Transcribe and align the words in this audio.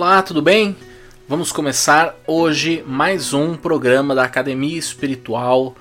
Olá, 0.00 0.22
tudo 0.22 0.40
bem? 0.40 0.76
Vamos 1.28 1.50
começar 1.50 2.14
hoje 2.24 2.84
mais 2.86 3.34
um 3.34 3.56
programa 3.56 4.14
da 4.14 4.22
Academia 4.22 4.78
Espiritual, 4.78 5.74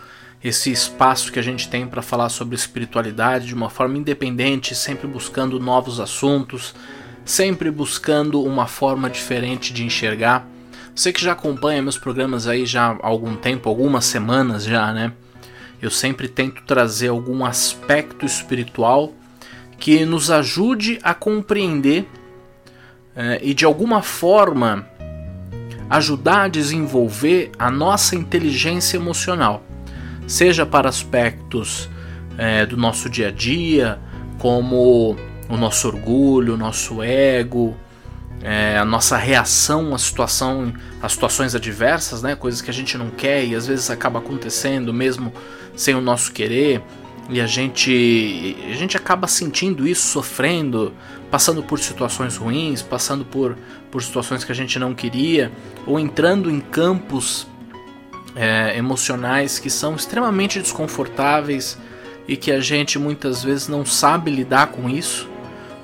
esse 0.43 0.71
espaço 0.71 1.31
que 1.31 1.37
a 1.37 1.41
gente 1.43 1.69
tem 1.69 1.85
para 1.85 2.01
falar 2.01 2.29
sobre 2.29 2.55
espiritualidade 2.55 3.45
de 3.45 3.53
uma 3.53 3.69
forma 3.69 3.95
independente, 3.95 4.73
sempre 4.73 5.05
buscando 5.05 5.59
novos 5.59 5.99
assuntos, 5.99 6.73
sempre 7.23 7.69
buscando 7.69 8.41
uma 8.41 8.65
forma 8.65 9.07
diferente 9.07 9.71
de 9.71 9.85
enxergar. 9.85 10.47
Você 10.95 11.13
que 11.13 11.23
já 11.23 11.33
acompanha 11.33 11.83
meus 11.83 11.99
programas 11.99 12.47
aí 12.47 12.65
já 12.65 12.93
há 12.93 13.07
algum 13.07 13.35
tempo, 13.35 13.69
algumas 13.69 14.05
semanas 14.05 14.63
já, 14.63 14.91
né? 14.91 15.13
Eu 15.79 15.91
sempre 15.91 16.27
tento 16.27 16.63
trazer 16.63 17.09
algum 17.09 17.45
aspecto 17.45 18.25
espiritual 18.25 19.13
que 19.77 20.03
nos 20.05 20.31
ajude 20.31 20.97
a 21.03 21.13
compreender 21.13 22.09
e 23.41 23.53
de 23.53 23.65
alguma 23.65 24.01
forma 24.01 24.87
ajudar 25.89 26.43
a 26.43 26.47
desenvolver 26.47 27.51
a 27.57 27.71
nossa 27.71 28.15
inteligência 28.15 28.97
emocional, 28.97 29.63
seja 30.27 30.65
para 30.65 30.89
aspectos 30.89 31.89
é, 32.37 32.65
do 32.65 32.77
nosso 32.77 33.09
dia 33.09 33.29
a 33.29 33.31
dia, 33.31 33.99
como 34.37 35.15
o 35.49 35.57
nosso 35.57 35.87
orgulho, 35.87 36.53
o 36.55 36.57
nosso 36.57 37.01
ego, 37.01 37.75
é, 38.41 38.77
a 38.77 38.85
nossa 38.85 39.17
reação 39.17 39.95
à 39.95 39.97
situação, 39.97 40.73
às 41.01 41.13
situações 41.13 41.55
adversas, 41.55 42.21
né, 42.21 42.35
coisas 42.35 42.61
que 42.61 42.69
a 42.69 42.73
gente 42.73 42.97
não 42.97 43.09
quer 43.09 43.45
e 43.45 43.55
às 43.55 43.65
vezes 43.65 43.89
acaba 43.89 44.19
acontecendo 44.19 44.93
mesmo 44.93 45.33
sem 45.75 45.95
o 45.95 46.01
nosso 46.01 46.31
querer 46.31 46.83
e 47.29 47.41
a 47.41 47.45
gente 47.45 48.55
a 48.69 48.75
gente 48.75 48.95
acaba 48.95 49.27
sentindo 49.27 49.87
isso, 49.87 50.07
sofrendo, 50.07 50.93
passando 51.29 51.61
por 51.61 51.79
situações 51.79 52.37
ruins, 52.37 52.81
passando 52.81 53.25
por, 53.25 53.57
por 53.91 54.01
situações 54.01 54.43
que 54.43 54.51
a 54.51 54.55
gente 54.55 54.79
não 54.79 54.93
queria, 54.93 55.51
ou 55.85 55.99
entrando 55.99 56.49
em 56.49 56.59
campos 56.59 57.47
é, 58.35 58.77
emocionais 58.77 59.59
que 59.59 59.69
são 59.69 59.95
extremamente 59.95 60.59
desconfortáveis 60.59 61.77
e 62.27 62.37
que 62.37 62.51
a 62.51 62.59
gente 62.59 62.99
muitas 62.99 63.43
vezes 63.43 63.67
não 63.67 63.85
sabe 63.85 64.29
lidar 64.29 64.67
com 64.67 64.89
isso, 64.89 65.27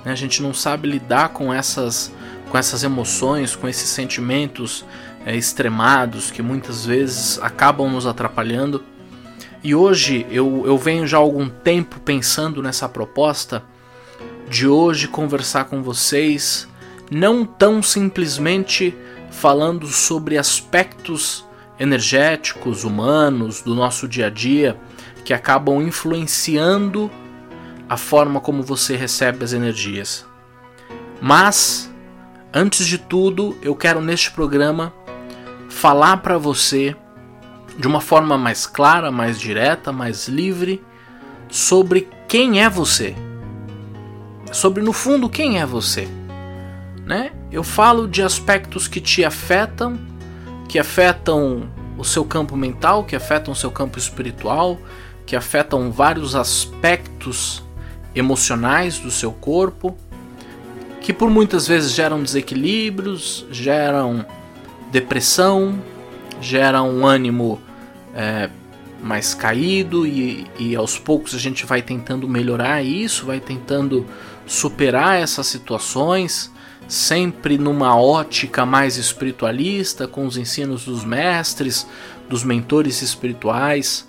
né? 0.06 0.12
a 0.12 0.16
gente 0.16 0.42
não 0.42 0.54
sabe 0.54 0.88
lidar 0.88 1.30
com 1.30 1.54
essas, 1.54 2.14
com 2.50 2.58
essas 2.58 2.84
emoções, 2.84 3.56
com 3.56 3.68
esses 3.68 3.90
sentimentos 3.90 4.86
é, 5.26 5.36
extremados 5.36 6.30
que 6.30 6.42
muitas 6.42 6.86
vezes 6.86 7.40
acabam 7.42 7.90
nos 7.90 8.06
atrapalhando. 8.06 8.84
E 9.64 9.74
hoje 9.74 10.28
eu, 10.30 10.64
eu 10.66 10.78
venho 10.78 11.08
já 11.08 11.18
há 11.18 11.22
algum 11.22 11.48
tempo 11.48 12.00
pensando 12.02 12.62
nessa 12.62 12.90
proposta 12.90 13.64
de 14.50 14.68
hoje 14.68 15.08
conversar 15.08 15.66
com 15.66 15.82
vocês, 15.82 16.68
não 17.10 17.46
tão 17.46 17.82
simplesmente 17.82 18.94
falando 19.32 19.88
sobre 19.88 20.38
aspectos 20.38 21.46
energéticos, 21.80 22.84
humanos 22.84 23.62
do 23.62 23.74
nosso 23.74 24.06
dia 24.06 24.28
a 24.28 24.30
dia 24.30 24.78
que 25.24 25.34
acabam 25.34 25.82
influenciando 25.82 27.10
a 27.88 27.96
forma 27.96 28.42
como 28.42 28.62
você 28.62 28.98
recebe 28.98 29.46
as 29.46 29.54
energias. 29.54 30.26
Mas, 31.22 31.90
antes 32.54 32.86
de 32.86 32.98
tudo, 32.98 33.58
eu 33.62 33.76
quero 33.76 34.02
neste 34.02 34.30
programa 34.32 34.94
falar 35.70 36.18
para 36.18 36.38
você 36.38 36.96
de 37.78 37.88
uma 37.88 38.02
forma 38.02 38.38
mais 38.38 38.66
clara, 38.66 39.12
mais 39.12 39.40
direta, 39.40 39.92
mais 39.92 40.28
livre 40.28 40.84
sobre 41.50 42.08
quem 42.28 42.62
é 42.62 42.70
você 42.70 43.16
sobre 44.54 44.84
no 44.84 44.94
fundo 44.94 45.28
quem 45.28 45.60
é 45.60 45.66
você, 45.66 46.08
né? 47.06 47.32
Eu 47.52 47.64
falo 47.64 48.08
de 48.08 48.22
aspectos 48.22 48.88
que 48.88 49.02
te 49.02 49.26
afetam, 49.26 50.00
que 50.70 50.80
afetam 50.80 51.70
o 51.98 52.04
seu 52.04 52.24
campo 52.24 52.56
mental, 52.56 53.04
que 53.04 53.16
afetam 53.16 53.52
o 53.52 53.56
seu 53.56 53.72
campo 53.72 53.98
espiritual, 53.98 54.78
que 55.26 55.36
afetam 55.36 55.92
vários 55.92 56.36
aspectos 56.36 57.64
emocionais 58.16 59.00
do 59.00 59.12
seu 59.12 59.32
corpo, 59.32 59.98
que 61.02 61.12
por 61.12 61.30
muitas 61.30 61.68
vezes 61.68 61.92
geram 61.92 62.22
desequilíbrios, 62.22 63.46
geram 63.52 64.26
depressão, 64.92 65.82
geram 66.42 66.90
um 66.90 67.06
ânimo 67.06 67.62
é, 68.14 68.50
mais 69.02 69.34
caído 69.34 70.08
e, 70.08 70.48
e 70.58 70.76
aos 70.76 70.98
poucos 70.98 71.36
a 71.36 71.38
gente 71.38 71.66
vai 71.66 71.82
tentando 71.82 72.28
melhorar 72.28 72.82
isso, 72.82 73.26
vai 73.26 73.40
tentando 73.40 74.06
superar 74.46 75.20
essas 75.20 75.48
situações, 75.48 76.52
sempre 76.88 77.58
numa 77.58 77.98
ótica 77.98 78.66
mais 78.66 78.98
espiritualista, 78.98 80.08
com 80.08 80.26
os 80.26 80.38
ensinos 80.38 80.86
dos 80.86 81.04
mestres, 81.04 81.88
dos 82.30 82.44
mentores 82.44 83.02
espirituais 83.02 84.08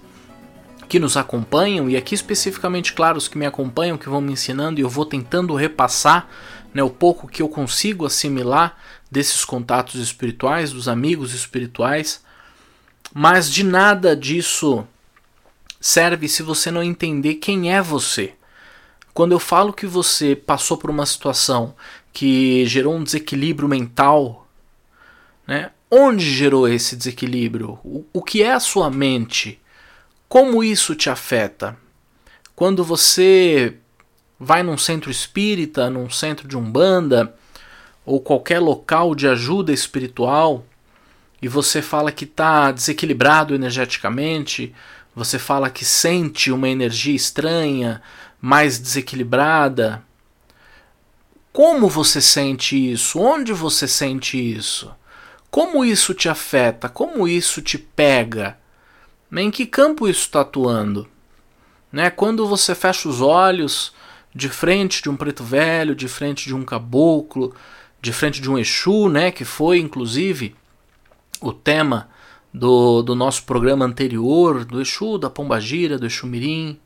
que 0.88 0.98
nos 0.98 1.16
acompanham, 1.16 1.88
e 1.88 1.96
aqui 1.96 2.14
especificamente, 2.14 2.92
claro, 2.92 3.16
os 3.16 3.26
que 3.26 3.38
me 3.38 3.46
acompanham, 3.46 3.96
que 3.96 4.08
vão 4.08 4.20
me 4.20 4.32
ensinando, 4.32 4.78
e 4.78 4.82
eu 4.82 4.88
vou 4.88 5.06
tentando 5.06 5.54
repassar 5.54 6.28
né, 6.74 6.82
o 6.82 6.90
pouco 6.90 7.28
que 7.28 7.40
eu 7.40 7.48
consigo 7.48 8.04
assimilar 8.04 8.76
desses 9.08 9.44
contatos 9.44 10.00
espirituais, 10.00 10.72
dos 10.72 10.88
amigos 10.88 11.32
espirituais, 11.32 12.22
mas 13.14 13.48
de 13.48 13.62
nada 13.62 14.16
disso 14.16 14.84
serve 15.80 16.26
se 16.28 16.42
você 16.42 16.70
não 16.70 16.82
entender 16.82 17.34
quem 17.34 17.72
é 17.72 17.80
você. 17.80 18.34
Quando 19.14 19.30
eu 19.30 19.38
falo 19.38 19.72
que 19.72 19.86
você 19.86 20.34
passou 20.34 20.76
por 20.76 20.90
uma 20.90 21.06
situação 21.06 21.76
que 22.12 22.66
gerou 22.66 22.96
um 22.96 23.04
desequilíbrio 23.04 23.68
mental, 23.68 24.48
né? 25.46 25.70
Onde 25.88 26.28
gerou 26.28 26.66
esse 26.66 26.96
desequilíbrio? 26.96 27.78
O, 27.84 28.04
o 28.12 28.22
que 28.22 28.42
é 28.42 28.52
a 28.52 28.58
sua 28.58 28.90
mente? 28.90 29.60
Como 30.28 30.64
isso 30.64 30.96
te 30.96 31.08
afeta? 31.08 31.76
Quando 32.56 32.82
você 32.82 33.76
vai 34.38 34.62
num 34.62 34.78
centro 34.78 35.10
espírita, 35.10 35.88
num 35.88 36.10
centro 36.10 36.46
de 36.46 36.56
umbanda 36.56 37.34
ou 38.04 38.20
qualquer 38.20 38.60
local 38.60 39.14
de 39.14 39.26
ajuda 39.26 39.72
espiritual 39.72 40.64
e 41.44 41.48
você 41.48 41.82
fala 41.82 42.10
que 42.10 42.24
está 42.24 42.72
desequilibrado 42.72 43.54
energeticamente, 43.54 44.74
você 45.14 45.38
fala 45.38 45.68
que 45.68 45.84
sente 45.84 46.50
uma 46.50 46.70
energia 46.70 47.14
estranha, 47.14 48.00
mais 48.40 48.78
desequilibrada. 48.78 50.02
Como 51.52 51.86
você 51.86 52.22
sente 52.22 52.90
isso? 52.90 53.20
Onde 53.20 53.52
você 53.52 53.86
sente 53.86 54.38
isso? 54.38 54.90
Como 55.50 55.84
isso 55.84 56.14
te 56.14 56.30
afeta? 56.30 56.88
Como 56.88 57.28
isso 57.28 57.60
te 57.60 57.76
pega? 57.76 58.58
Em 59.30 59.50
que 59.50 59.66
campo 59.66 60.08
isso 60.08 60.22
está 60.22 60.40
atuando? 60.40 61.06
Né? 61.92 62.08
Quando 62.08 62.46
você 62.46 62.74
fecha 62.74 63.06
os 63.06 63.20
olhos 63.20 63.92
de 64.34 64.48
frente 64.48 65.02
de 65.02 65.08
um 65.08 65.16
preto 65.16 65.44
velho, 65.44 65.94
de 65.94 66.08
frente 66.08 66.46
de 66.46 66.54
um 66.54 66.64
caboclo, 66.64 67.54
de 68.00 68.12
frente 68.12 68.40
de 68.40 68.50
um 68.50 68.58
Exu, 68.58 69.08
né? 69.08 69.30
que 69.30 69.44
foi 69.44 69.78
inclusive 69.78 70.54
o 71.40 71.52
tema 71.52 72.08
do, 72.52 73.02
do 73.02 73.14
nosso 73.14 73.44
programa 73.44 73.84
anterior, 73.84 74.64
do 74.64 74.80
Exu, 74.80 75.18
da 75.18 75.30
Pombagira, 75.30 75.98
do 75.98 76.06
Exu 76.06 76.26
Mirim, 76.26 76.78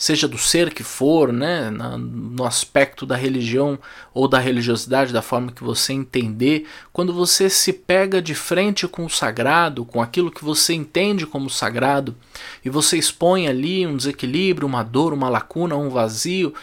seja 0.00 0.26
do 0.26 0.38
ser 0.38 0.72
que 0.72 0.82
for, 0.82 1.30
né, 1.30 1.68
no 1.68 2.46
aspecto 2.46 3.04
da 3.04 3.14
religião 3.14 3.78
ou 4.14 4.26
da 4.26 4.38
religiosidade, 4.38 5.12
da 5.12 5.20
forma 5.20 5.52
que 5.52 5.62
você 5.62 5.92
entender, 5.92 6.66
quando 6.90 7.12
você 7.12 7.50
se 7.50 7.70
pega 7.70 8.22
de 8.22 8.34
frente 8.34 8.88
com 8.88 9.04
o 9.04 9.10
sagrado, 9.10 9.84
com 9.84 10.00
aquilo 10.00 10.30
que 10.30 10.42
você 10.42 10.72
entende 10.72 11.26
como 11.26 11.50
sagrado, 11.50 12.16
e 12.64 12.70
você 12.70 12.96
expõe 12.96 13.46
ali 13.46 13.86
um 13.86 13.94
desequilíbrio, 13.94 14.66
uma 14.66 14.82
dor, 14.82 15.12
uma 15.12 15.28
lacuna, 15.28 15.76
um 15.76 15.90
vazio, 15.90 16.54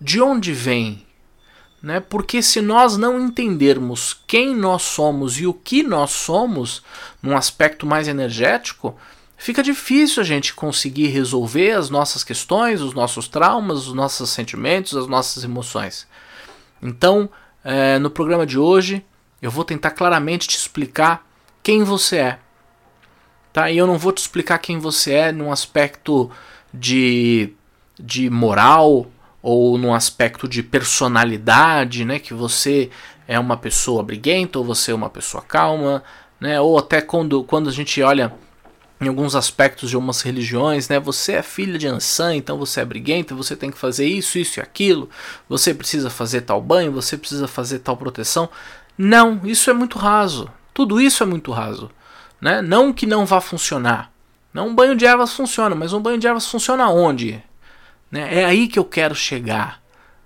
de 0.00 0.20
onde 0.20 0.52
vem? 0.52 1.04
Né? 1.82 1.98
Porque 1.98 2.40
se 2.40 2.60
nós 2.60 2.96
não 2.96 3.18
entendermos 3.18 4.16
quem 4.24 4.54
nós 4.54 4.82
somos 4.82 5.40
e 5.40 5.48
o 5.48 5.52
que 5.52 5.82
nós 5.82 6.12
somos, 6.12 6.80
num 7.20 7.36
aspecto 7.36 7.84
mais 7.84 8.06
energético, 8.06 8.96
fica 9.44 9.62
difícil 9.62 10.22
a 10.22 10.24
gente 10.24 10.54
conseguir 10.54 11.08
resolver 11.08 11.72
as 11.72 11.90
nossas 11.90 12.24
questões, 12.24 12.80
os 12.80 12.94
nossos 12.94 13.28
traumas, 13.28 13.86
os 13.86 13.92
nossos 13.92 14.30
sentimentos, 14.30 14.96
as 14.96 15.06
nossas 15.06 15.44
emoções. 15.44 16.08
Então, 16.82 17.28
é, 17.62 17.98
no 17.98 18.08
programa 18.08 18.46
de 18.46 18.58
hoje, 18.58 19.04
eu 19.42 19.50
vou 19.50 19.62
tentar 19.62 19.90
claramente 19.90 20.48
te 20.48 20.56
explicar 20.56 21.28
quem 21.62 21.84
você 21.84 22.16
é. 22.16 22.38
Tá? 23.52 23.70
E 23.70 23.76
eu 23.76 23.86
não 23.86 23.98
vou 23.98 24.12
te 24.12 24.18
explicar 24.22 24.56
quem 24.56 24.78
você 24.78 25.12
é 25.12 25.30
num 25.30 25.52
aspecto 25.52 26.30
de, 26.72 27.52
de 28.00 28.30
moral 28.30 29.06
ou 29.42 29.76
num 29.76 29.92
aspecto 29.92 30.48
de 30.48 30.62
personalidade, 30.62 32.02
né? 32.06 32.18
que 32.18 32.32
você 32.32 32.88
é 33.28 33.38
uma 33.38 33.58
pessoa 33.58 34.02
briguenta 34.02 34.58
ou 34.58 34.64
você 34.64 34.90
é 34.90 34.94
uma 34.94 35.10
pessoa 35.10 35.42
calma, 35.42 36.02
né? 36.40 36.58
ou 36.58 36.78
até 36.78 37.02
quando, 37.02 37.44
quando 37.44 37.68
a 37.68 37.72
gente 37.72 38.00
olha 38.00 38.32
em 39.04 39.08
alguns 39.08 39.34
aspectos 39.34 39.90
de 39.90 39.96
algumas 39.96 40.22
religiões, 40.22 40.88
né? 40.88 40.98
Você 40.98 41.32
é 41.32 41.42
filha 41.42 41.78
de 41.78 41.86
Ansan, 41.86 42.36
então 42.36 42.56
você 42.56 42.80
é 42.80 42.84
briguenta, 42.84 43.34
você 43.34 43.54
tem 43.54 43.70
que 43.70 43.78
fazer 43.78 44.06
isso, 44.06 44.38
isso 44.38 44.58
e 44.58 44.62
aquilo, 44.62 45.08
você 45.48 45.74
precisa 45.74 46.08
fazer 46.08 46.42
tal 46.42 46.60
banho, 46.60 46.92
você 46.92 47.16
precisa 47.16 47.46
fazer 47.46 47.80
tal 47.80 47.96
proteção. 47.96 48.48
Não, 48.96 49.40
isso 49.44 49.70
é 49.70 49.74
muito 49.74 49.98
raso. 49.98 50.50
Tudo 50.72 51.00
isso 51.00 51.22
é 51.22 51.26
muito 51.26 51.52
raso. 51.52 51.90
Né? 52.40 52.62
Não 52.62 52.92
que 52.92 53.06
não 53.06 53.26
vá 53.26 53.40
funcionar. 53.40 54.10
Não 54.52 54.68
um 54.68 54.74
banho 54.74 54.96
de 54.96 55.04
ervas 55.04 55.32
funciona, 55.32 55.74
mas 55.74 55.92
um 55.92 56.00
banho 56.00 56.18
de 56.18 56.26
ervas 56.26 56.46
funciona 56.46 56.88
onde? 56.88 57.42
Né? 58.10 58.42
É 58.42 58.44
aí 58.44 58.68
que 58.68 58.78
eu 58.78 58.84
quero 58.84 59.14
chegar. 59.14 59.80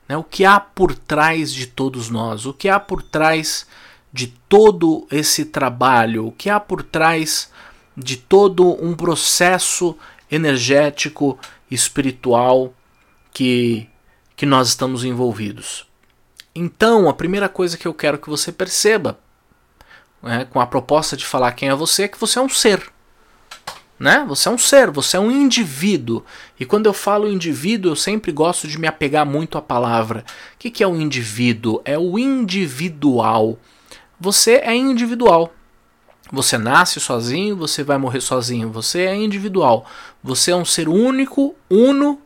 Né? 0.09 0.17
O 0.17 0.25
que 0.25 0.45
há 0.45 0.61
por 0.61 0.95
trás 0.95 1.53
de 1.53 1.67
todos 1.67 2.11
nós? 2.11 2.47
O 2.47 2.53
que 2.53 2.69
há 2.69 2.79
por 2.79 3.03
trás 3.03 3.67
de 4.13 4.27
todo 4.49 5.07
esse 5.11 5.47
trabalho? 5.47 6.27
O 6.27 6.33
que 6.33 6.51
há 6.51 6.61
por 6.61 6.83
trás 6.83 7.51
de 7.99 8.17
todo 8.17 8.83
um 8.83 8.95
processo 8.95 9.97
energético, 10.31 11.39
espiritual 11.71 12.73
que, 13.33 13.89
que 14.37 14.47
nós 14.47 14.69
estamos 14.69 15.05
envolvidos? 15.05 15.87
Então, 16.55 17.09
a 17.09 17.13
primeira 17.13 17.49
coisa 17.49 17.77
que 17.77 17.87
eu 17.87 17.95
quero 17.95 18.19
que 18.19 18.31
você 18.31 18.51
perceba, 18.53 19.19
né, 20.23 20.45
com 20.45 20.61
a 20.61 20.67
proposta 20.67 21.17
de 21.17 21.25
falar 21.25 21.53
quem 21.53 21.69
é 21.69 21.75
você, 21.75 22.05
é 22.05 22.09
que 22.09 22.19
você 22.19 22.39
é 22.39 22.43
um 22.43 22.49
ser. 22.49 22.91
Né? 23.99 24.25
Você 24.29 24.49
é 24.49 24.53
um 24.53 24.59
ser, 24.59 24.91
você 24.91 25.17
é 25.17 25.21
um 25.21 25.31
indivíduo. 25.31 26.25
E 26.59 26.65
quando 26.65 26.87
eu 26.87 26.93
falo 26.93 27.31
indivíduo, 27.31 27.93
eu 27.93 27.97
sempre 27.97 28.31
gosto 28.31 28.69
de 28.69 28.79
me 28.79 28.87
apegar 28.87 29.27
muito 29.27 29.59
à 29.59 29.63
palavra. 29.63 30.25
O 30.55 30.59
que, 30.59 30.71
que 30.71 30.85
é 30.85 30.87
o 30.87 31.01
indivíduo? 31.01 31.83
É 31.85 31.99
o 31.99 32.17
individual. 32.17 33.59
Você 34.21 34.55
é 34.57 34.75
individual. 34.75 35.53
Você 36.31 36.59
nasce 36.59 37.01
sozinho, 37.01 37.57
você 37.57 37.83
vai 37.83 37.97
morrer 37.97 38.21
sozinho. 38.21 38.71
Você 38.71 39.03
é 39.03 39.15
individual. 39.15 39.87
Você 40.23 40.51
é 40.51 40.57
um 40.57 40.65
ser 40.65 40.89
único, 40.89 41.55
uno 41.71 42.21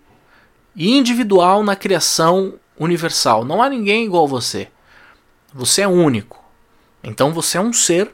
e 0.74 0.96
individual 0.96 1.62
na 1.62 1.76
criação 1.76 2.54
universal. 2.78 3.44
Não 3.44 3.62
há 3.62 3.68
ninguém 3.68 4.04
igual 4.04 4.24
a 4.24 4.28
você. 4.28 4.68
Você 5.54 5.82
é 5.82 5.88
único. 5.88 6.42
Então 7.02 7.32
você 7.32 7.58
é 7.58 7.60
um 7.60 7.72
ser 7.72 8.12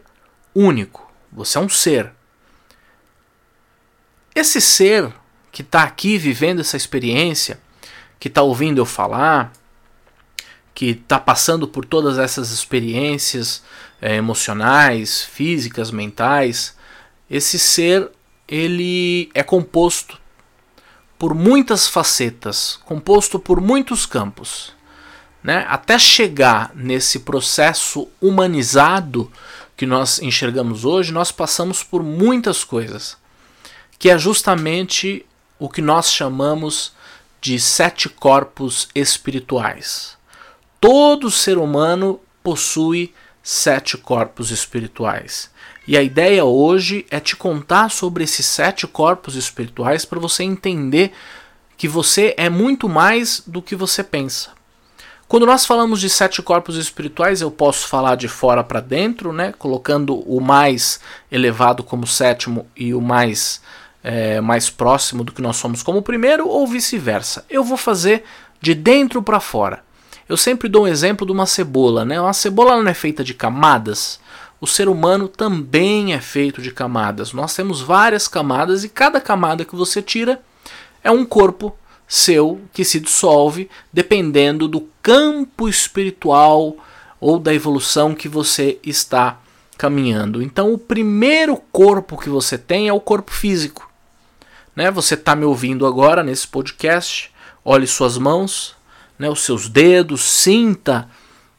único. 0.54 1.10
Você 1.32 1.56
é 1.56 1.60
um 1.60 1.68
ser. 1.68 2.12
Esse 4.34 4.60
ser 4.60 5.12
que 5.50 5.62
está 5.62 5.82
aqui 5.82 6.18
vivendo 6.18 6.60
essa 6.60 6.76
experiência, 6.76 7.60
que 8.20 8.28
está 8.28 8.42
ouvindo 8.42 8.78
eu 8.78 8.86
falar, 8.86 9.52
que 10.74 10.90
está 10.90 11.18
passando 11.18 11.66
por 11.66 11.84
todas 11.84 12.18
essas 12.18 12.50
experiências 12.50 13.62
é, 14.00 14.16
emocionais, 14.16 15.22
físicas, 15.22 15.90
mentais, 15.90 16.76
esse 17.30 17.58
ser 17.58 18.10
ele 18.46 19.30
é 19.34 19.42
composto 19.42 20.18
por 21.18 21.34
muitas 21.34 21.88
facetas, 21.88 22.78
composto 22.84 23.38
por 23.38 23.60
muitos 23.60 24.06
campos. 24.06 24.72
Né? 25.42 25.66
Até 25.68 25.98
chegar 25.98 26.72
nesse 26.74 27.20
processo 27.20 28.08
humanizado 28.20 29.30
que 29.76 29.86
nós 29.86 30.20
enxergamos 30.20 30.84
hoje, 30.84 31.12
nós 31.12 31.30
passamos 31.30 31.82
por 31.82 32.02
muitas 32.02 32.64
coisas 32.64 33.16
que 33.98 34.08
é 34.08 34.16
justamente 34.16 35.26
o 35.58 35.68
que 35.68 35.82
nós 35.82 36.12
chamamos 36.12 36.92
de 37.40 37.58
sete 37.58 38.08
corpos 38.08 38.88
espirituais. 38.94 40.16
Todo 40.80 41.30
ser 41.30 41.58
humano 41.58 42.20
possui 42.42 43.12
sete 43.50 43.96
corpos 43.96 44.50
espirituais. 44.50 45.50
E 45.86 45.96
a 45.96 46.02
ideia 46.02 46.44
hoje 46.44 47.06
é 47.10 47.18
te 47.18 47.34
contar 47.34 47.90
sobre 47.90 48.22
esses 48.22 48.44
sete 48.44 48.86
corpos 48.86 49.36
espirituais 49.36 50.04
para 50.04 50.20
você 50.20 50.44
entender 50.44 51.12
que 51.74 51.88
você 51.88 52.34
é 52.36 52.50
muito 52.50 52.90
mais 52.90 53.42
do 53.46 53.62
que 53.62 53.74
você 53.74 54.04
pensa. 54.04 54.50
Quando 55.26 55.46
nós 55.46 55.64
falamos 55.64 55.98
de 55.98 56.10
sete 56.10 56.42
corpos 56.42 56.76
espirituais, 56.76 57.40
eu 57.40 57.50
posso 57.50 57.88
falar 57.88 58.16
de 58.16 58.28
fora 58.28 58.62
para 58.62 58.80
dentro, 58.80 59.32
né, 59.32 59.54
colocando 59.58 60.18
o 60.30 60.42
mais 60.42 61.00
elevado 61.32 61.82
como 61.82 62.06
sétimo 62.06 62.66
e 62.76 62.92
o 62.92 63.00
mais 63.00 63.62
é, 64.04 64.42
mais 64.42 64.68
próximo 64.68 65.24
do 65.24 65.32
que 65.32 65.40
nós 65.40 65.56
somos 65.56 65.82
como 65.82 66.02
primeiro, 66.02 66.46
ou 66.46 66.66
vice-versa. 66.66 67.46
Eu 67.48 67.64
vou 67.64 67.78
fazer 67.78 68.24
de 68.60 68.74
dentro 68.74 69.22
para 69.22 69.40
fora. 69.40 69.87
Eu 70.28 70.36
sempre 70.36 70.68
dou 70.68 70.84
um 70.84 70.86
exemplo 70.86 71.26
de 71.26 71.32
uma 71.32 71.46
cebola, 71.46 72.04
né? 72.04 72.20
Uma 72.20 72.34
cebola 72.34 72.76
não 72.82 72.90
é 72.90 72.94
feita 72.94 73.24
de 73.24 73.32
camadas. 73.32 74.20
O 74.60 74.66
ser 74.66 74.88
humano 74.88 75.26
também 75.26 76.12
é 76.12 76.20
feito 76.20 76.60
de 76.60 76.70
camadas. 76.70 77.32
Nós 77.32 77.54
temos 77.54 77.80
várias 77.80 78.28
camadas 78.28 78.84
e 78.84 78.88
cada 78.88 79.20
camada 79.20 79.64
que 79.64 79.74
você 79.74 80.02
tira 80.02 80.42
é 81.02 81.10
um 81.10 81.24
corpo 81.24 81.74
seu 82.06 82.60
que 82.72 82.84
se 82.84 83.00
dissolve 83.00 83.70
dependendo 83.92 84.66
do 84.66 84.88
campo 85.02 85.68
espiritual 85.68 86.76
ou 87.20 87.38
da 87.38 87.54
evolução 87.54 88.14
que 88.14 88.28
você 88.28 88.78
está 88.84 89.38
caminhando. 89.76 90.42
Então, 90.42 90.72
o 90.72 90.78
primeiro 90.78 91.56
corpo 91.70 92.18
que 92.18 92.28
você 92.28 92.58
tem 92.58 92.88
é 92.88 92.92
o 92.92 93.00
corpo 93.00 93.30
físico. 93.30 93.88
Né? 94.74 94.90
Você 94.90 95.14
está 95.14 95.36
me 95.36 95.44
ouvindo 95.44 95.86
agora 95.86 96.22
nesse 96.22 96.46
podcast, 96.46 97.32
olhe 97.64 97.86
suas 97.86 98.18
mãos, 98.18 98.74
né, 99.18 99.28
os 99.28 99.40
seus 99.40 99.68
dedos, 99.68 100.22
sinta 100.22 101.08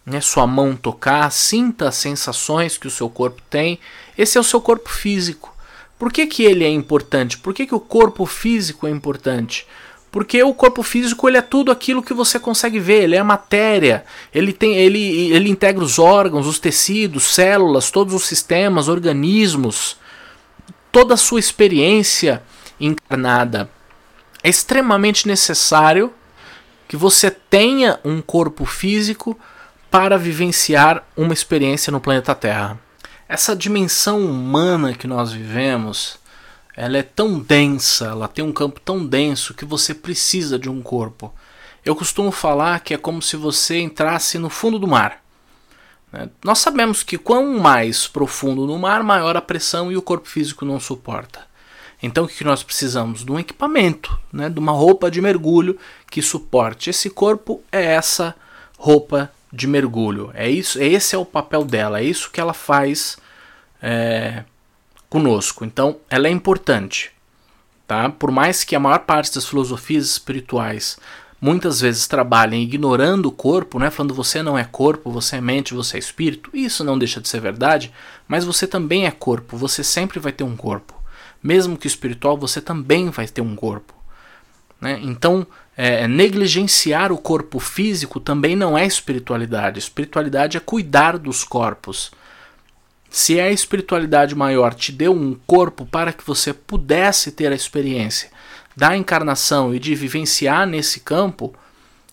né, 0.06 0.22
sua 0.22 0.48
mão 0.48 0.76
tocar, 0.76 1.32
sinta 1.32 1.90
as 1.90 1.96
sensações 1.96 2.78
que 2.78 2.88
o 2.88 2.92
seu 2.92 3.10
corpo 3.10 3.42
tem. 3.50 3.80
Esse 4.18 4.38
é 4.38 4.42
o 4.42 4.44
seu 4.44 4.60
corpo 4.60 4.90
físico. 4.90 5.56
Por 5.98 6.12
que, 6.12 6.26
que 6.26 6.44
ele 6.44 6.64
é 6.64 6.70
importante? 6.70 7.38
Por 7.38 7.54
que, 7.54 7.68
que 7.68 7.76
o 7.76 7.80
corpo 7.80 8.26
físico 8.26 8.88
é 8.88 8.90
importante? 8.90 9.68
Porque 10.12 10.42
o 10.42 10.54
corpo 10.54 10.82
físico 10.82 11.28
ele 11.28 11.38
é 11.38 11.42
tudo 11.42 11.72
aquilo 11.72 12.02
que 12.02 12.14
você 12.14 12.40
consegue 12.40 12.80
ver, 12.80 13.04
ele 13.04 13.16
é 13.16 13.22
matéria, 13.22 14.04
ele 14.34 14.52
tem 14.52 14.76
ele, 14.76 15.32
ele 15.32 15.50
integra 15.50 15.84
os 15.84 16.00
órgãos, 16.00 16.48
os 16.48 16.58
tecidos, 16.58 17.26
células, 17.26 17.92
todos 17.92 18.16
os 18.16 18.26
sistemas, 18.26 18.88
organismos, 18.88 19.98
toda 20.92 21.14
a 21.14 21.18
sua 21.18 21.40
experiência 21.40 22.42
encarnada. 22.80 23.70
É 24.42 24.50
extremamente 24.50 25.28
necessário 25.28 26.12
que 26.90 26.98
você 26.98 27.30
tenha 27.30 28.00
um 28.04 28.20
corpo 28.20 28.66
físico 28.66 29.40
para 29.92 30.18
vivenciar 30.18 31.08
uma 31.16 31.34
experiência 31.34 31.92
no 31.92 32.02
planeta 32.02 32.34
Terra. 32.34 32.80
Essa 33.28 33.56
dimensão 33.56 34.26
humana 34.26 34.96
que 34.96 35.06
nós 35.06 35.32
vivemos, 35.32 36.18
ela 36.76 36.98
é 36.98 37.04
tão 37.04 37.40
densa, 37.40 38.08
ela 38.08 38.28
tem 38.28 38.44
um 38.44 38.52
campo 38.52 38.80
tão 38.80 39.06
denso 39.06 39.54
que 39.54 39.66
você 39.66 39.94
precisa 39.94 40.58
de 40.58 40.68
um 40.68 40.82
corpo. 40.82 41.32
Eu 41.86 41.96
costumo 41.96 42.32
falar 42.32 42.80
que 42.80 42.96
é 42.96 42.98
como 42.98 43.22
se 43.22 43.38
você 43.38 43.80
entrasse 43.80 44.40
no 44.40 44.50
fundo 44.50 44.80
do 44.80 44.88
mar. 44.88 45.24
Né? 46.12 46.28
Nós 46.44 46.58
sabemos 46.58 47.04
que 47.04 47.20
quanto 47.20 47.62
mais 47.62 48.08
profundo 48.08 48.66
no 48.66 48.80
mar, 48.80 49.04
maior 49.04 49.38
a 49.38 49.42
pressão 49.42 49.92
e 49.92 49.96
o 49.96 50.02
corpo 50.02 50.28
físico 50.28 50.66
não 50.66 50.80
suporta. 50.80 51.49
Então 52.02 52.24
o 52.24 52.28
que 52.28 52.44
nós 52.44 52.64
precisamos? 52.64 53.26
De 53.26 53.32
um 53.32 53.40
equipamento, 53.40 54.18
né? 54.32 54.50
de 54.50 54.60
uma 54.60 54.72
roupa 54.72 55.12
de 55.12 55.22
mergulho 55.22 55.78
que 56.10 56.22
suporte. 56.22 56.90
Esse 56.90 57.10
corpo 57.10 57.62
é 57.72 57.84
essa 57.84 58.36
roupa 58.78 59.32
de 59.52 59.68
mergulho. 59.68 60.32
É 60.34 60.50
isso, 60.50 60.82
esse 60.82 61.16
é 61.16 61.18
o 61.18 61.26
papel 61.26 61.66
dela, 61.66 62.00
é 62.00 62.04
isso 62.04 62.32
que 62.32 62.40
ela 62.40 62.54
faz 62.54 63.18
é, 63.82 64.44
conosco. 65.10 65.66
Então 65.66 65.98
ela 66.10 66.28
é 66.28 66.32
importante. 66.32 67.12
Tá? 67.86 68.08
Por 68.08 68.32
mais 68.32 68.64
que 68.64 68.76
a 68.76 68.80
maior 68.80 69.00
parte 69.00 69.34
das 69.34 69.46
filosofias 69.46 70.06
espirituais 70.06 70.98
muitas 71.42 71.82
vezes 71.82 72.06
trabalhem 72.06 72.62
ignorando 72.62 73.28
o 73.28 73.32
corpo, 73.32 73.80
né? 73.80 73.90
falando 73.90 74.14
você 74.14 74.44
não 74.44 74.58
é 74.58 74.64
corpo, 74.64 75.12
você 75.12 75.38
é 75.38 75.42
mente, 75.42 75.74
você 75.74 75.98
é 75.98 76.00
espírito, 76.00 76.52
isso 76.54 76.84
não 76.84 77.00
deixa 77.00 77.20
de 77.20 77.28
ser 77.28 77.40
verdade, 77.40 77.92
mas 78.28 78.46
você 78.46 78.68
também 78.68 79.08
é 79.08 79.12
corpo, 79.12 79.58
você 79.58 79.84
sempre 79.84 80.20
vai 80.20 80.32
ter 80.32 80.44
um 80.44 80.56
corpo 80.56 80.99
mesmo 81.42 81.78
que 81.78 81.88
espiritual, 81.88 82.38
você 82.38 82.62
também 82.62 83.10
vai 83.10 83.28
ter 83.28 83.42
um 83.42 83.56
corpo. 83.56 83.94
Né? 84.80 85.00
Então, 85.02 85.46
é, 85.76 86.08
negligenciar 86.08 87.12
o 87.12 87.18
corpo 87.18 87.60
físico 87.60 88.20
também 88.20 88.56
não 88.56 88.78
é 88.78 88.86
espiritualidade. 88.86 89.80
Espiritualidade 89.80 90.58
é 90.58 90.60
cuidar 90.60 91.18
dos 91.18 91.44
corpos. 91.44 92.12
Se 93.10 93.40
a 93.40 93.50
espiritualidade 93.50 94.36
maior 94.36 94.74
te 94.74 94.92
deu 94.92 95.14
um 95.14 95.36
corpo 95.48 95.86
para 95.86 96.14
que 96.14 96.26
você 96.26 96.54
pudesse 96.54 97.32
ter 97.32 97.52
a 97.52 97.56
experiência 97.56 98.30
da 98.76 98.96
encarnação 98.96 99.74
e 99.74 99.80
de 99.80 99.96
vivenciar 99.96 100.68
nesse 100.68 101.00
campo, 101.00 101.54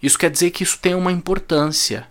isso 0.03 0.19
quer 0.19 0.31
dizer 0.31 0.51
que 0.51 0.63
isso 0.63 0.79
tem 0.79 0.95
uma 0.95 1.13
importância. 1.13 2.07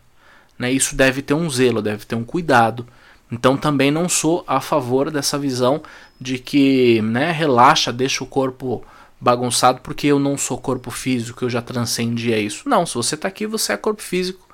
Né? 0.58 0.72
Isso 0.72 0.96
deve 0.96 1.22
ter 1.22 1.34
um 1.34 1.50
zelo, 1.50 1.82
deve 1.82 2.06
ter 2.06 2.16
um 2.16 2.24
cuidado. 2.24 2.88
Então 3.32 3.58
também 3.58 3.90
não 3.92 4.08
sou 4.08 4.44
a 4.48 4.62
favor 4.62 5.10
dessa 5.10 5.38
visão 5.38 5.82
de 6.20 6.38
que 6.38 7.02
né, 7.02 7.32
relaxa, 7.32 7.92
deixa 7.92 8.24
o 8.24 8.28
corpo 8.28 8.84
bagunçado 9.20 9.82
porque 9.82 10.08
eu 10.08 10.20
não 10.20 10.38
sou 10.38 10.58
corpo 10.58 10.92
físico, 10.92 11.44
eu 11.44 11.50
já 11.50 11.62
transcendi 11.62 12.34
a 12.34 12.38
isso. 12.38 12.70
Não, 12.70 12.86
se 12.86 12.96
você 12.96 13.16
está 13.16 13.28
aqui, 13.28 13.46
você 13.48 13.74
é 13.74 13.78
corpo 13.78 14.02
físico. 14.02 14.48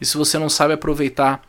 E 0.00 0.06
se 0.06 0.16
você 0.16 0.38
não 0.38 0.48
sabe 0.48 0.74
aproveitar 0.74 1.42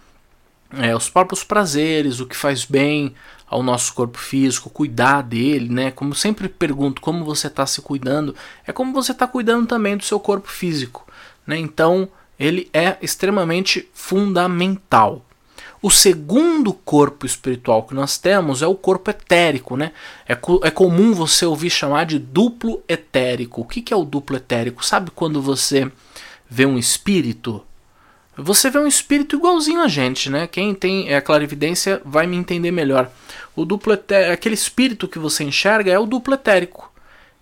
é, 0.71 0.95
os 0.95 1.09
próprios 1.09 1.43
prazeres, 1.43 2.19
o 2.19 2.25
que 2.25 2.35
faz 2.35 2.65
bem 2.65 3.13
ao 3.47 3.61
nosso 3.61 3.93
corpo 3.93 4.17
físico, 4.17 4.69
cuidar 4.69 5.21
dele, 5.21 5.69
né? 5.69 5.91
Como 5.91 6.15
sempre 6.15 6.49
pergunto, 6.49 7.01
como 7.01 7.23
você 7.23 7.47
está 7.47 7.65
se 7.65 7.81
cuidando? 7.81 8.35
É 8.65 8.71
como 8.71 8.93
você 8.93 9.11
está 9.11 9.27
cuidando 9.27 9.67
também 9.67 9.95
do 9.95 10.03
seu 10.03 10.19
corpo 10.19 10.49
físico, 10.49 11.07
né? 11.45 11.57
Então, 11.57 12.09
ele 12.39 12.69
é 12.73 12.97
extremamente 13.01 13.87
fundamental. 13.93 15.23
O 15.83 15.91
segundo 15.91 16.71
corpo 16.71 17.25
espiritual 17.25 17.83
que 17.83 17.93
nós 17.93 18.17
temos 18.17 18.61
é 18.61 18.67
o 18.67 18.73
corpo 18.73 19.11
etérico, 19.11 19.75
né? 19.75 19.91
É, 20.25 20.31
é 20.31 20.71
comum 20.71 21.13
você 21.13 21.45
ouvir 21.45 21.69
chamar 21.69 22.05
de 22.05 22.17
duplo 22.17 22.81
etérico. 22.87 23.59
O 23.59 23.65
que, 23.65 23.81
que 23.81 23.93
é 23.93 23.97
o 23.97 24.05
duplo 24.05 24.37
etérico? 24.37 24.85
Sabe 24.85 25.11
quando 25.11 25.41
você 25.41 25.91
vê 26.49 26.65
um 26.65 26.77
espírito? 26.77 27.61
Você 28.37 28.69
vê 28.69 28.79
um 28.79 28.87
espírito 28.87 29.35
igualzinho 29.35 29.81
a 29.81 29.89
gente, 29.89 30.29
né? 30.29 30.47
Quem 30.47 30.73
tem 30.73 31.13
a 31.13 31.21
clarividência 31.21 32.01
vai 32.05 32.25
me 32.27 32.37
entender 32.37 32.71
melhor. 32.71 33.11
O 33.53 33.65
duplo 33.65 33.91
etérico, 33.91 34.31
aquele 34.31 34.55
espírito 34.55 35.05
que 35.05 35.19
você 35.19 35.43
enxerga 35.43 35.91
é 35.91 35.99
o 35.99 36.05
duplo 36.05 36.33
etérico. 36.33 36.89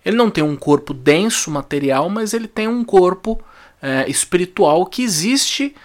Ele 0.04 0.16
não 0.16 0.28
tem 0.28 0.42
um 0.42 0.56
corpo 0.56 0.92
denso, 0.92 1.48
material, 1.48 2.10
mas 2.10 2.34
ele 2.34 2.48
tem 2.48 2.66
um 2.66 2.82
corpo 2.82 3.40
é, 3.80 4.04
espiritual 4.10 4.84
que 4.84 5.04
existe 5.04 5.76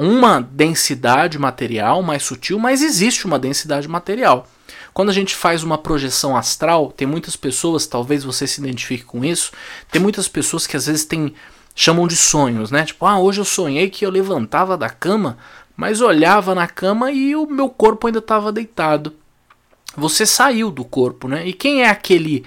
uma 0.00 0.40
densidade 0.40 1.38
material 1.38 2.02
mais 2.02 2.22
sutil, 2.22 2.58
mas 2.58 2.80
existe 2.80 3.26
uma 3.26 3.38
densidade 3.38 3.86
material. 3.86 4.48
Quando 4.94 5.10
a 5.10 5.12
gente 5.12 5.36
faz 5.36 5.62
uma 5.62 5.76
projeção 5.76 6.34
astral, 6.34 6.90
tem 6.90 7.06
muitas 7.06 7.36
pessoas, 7.36 7.86
talvez 7.86 8.24
você 8.24 8.46
se 8.46 8.62
identifique 8.62 9.04
com 9.04 9.22
isso, 9.22 9.52
tem 9.92 10.00
muitas 10.00 10.26
pessoas 10.26 10.66
que 10.66 10.74
às 10.74 10.86
vezes 10.86 11.04
tem, 11.04 11.34
chamam 11.74 12.08
de 12.08 12.16
sonhos, 12.16 12.70
né? 12.70 12.86
Tipo, 12.86 13.04
ah, 13.04 13.20
hoje 13.20 13.42
eu 13.42 13.44
sonhei 13.44 13.90
que 13.90 14.06
eu 14.06 14.10
levantava 14.10 14.74
da 14.74 14.88
cama, 14.88 15.36
mas 15.76 16.00
olhava 16.00 16.54
na 16.54 16.66
cama 16.66 17.12
e 17.12 17.36
o 17.36 17.46
meu 17.46 17.68
corpo 17.68 18.06
ainda 18.06 18.20
estava 18.20 18.50
deitado. 18.50 19.12
Você 19.94 20.24
saiu 20.24 20.70
do 20.70 20.84
corpo, 20.84 21.28
né? 21.28 21.46
E 21.46 21.52
quem 21.52 21.82
é 21.82 21.90
aquele 21.90 22.42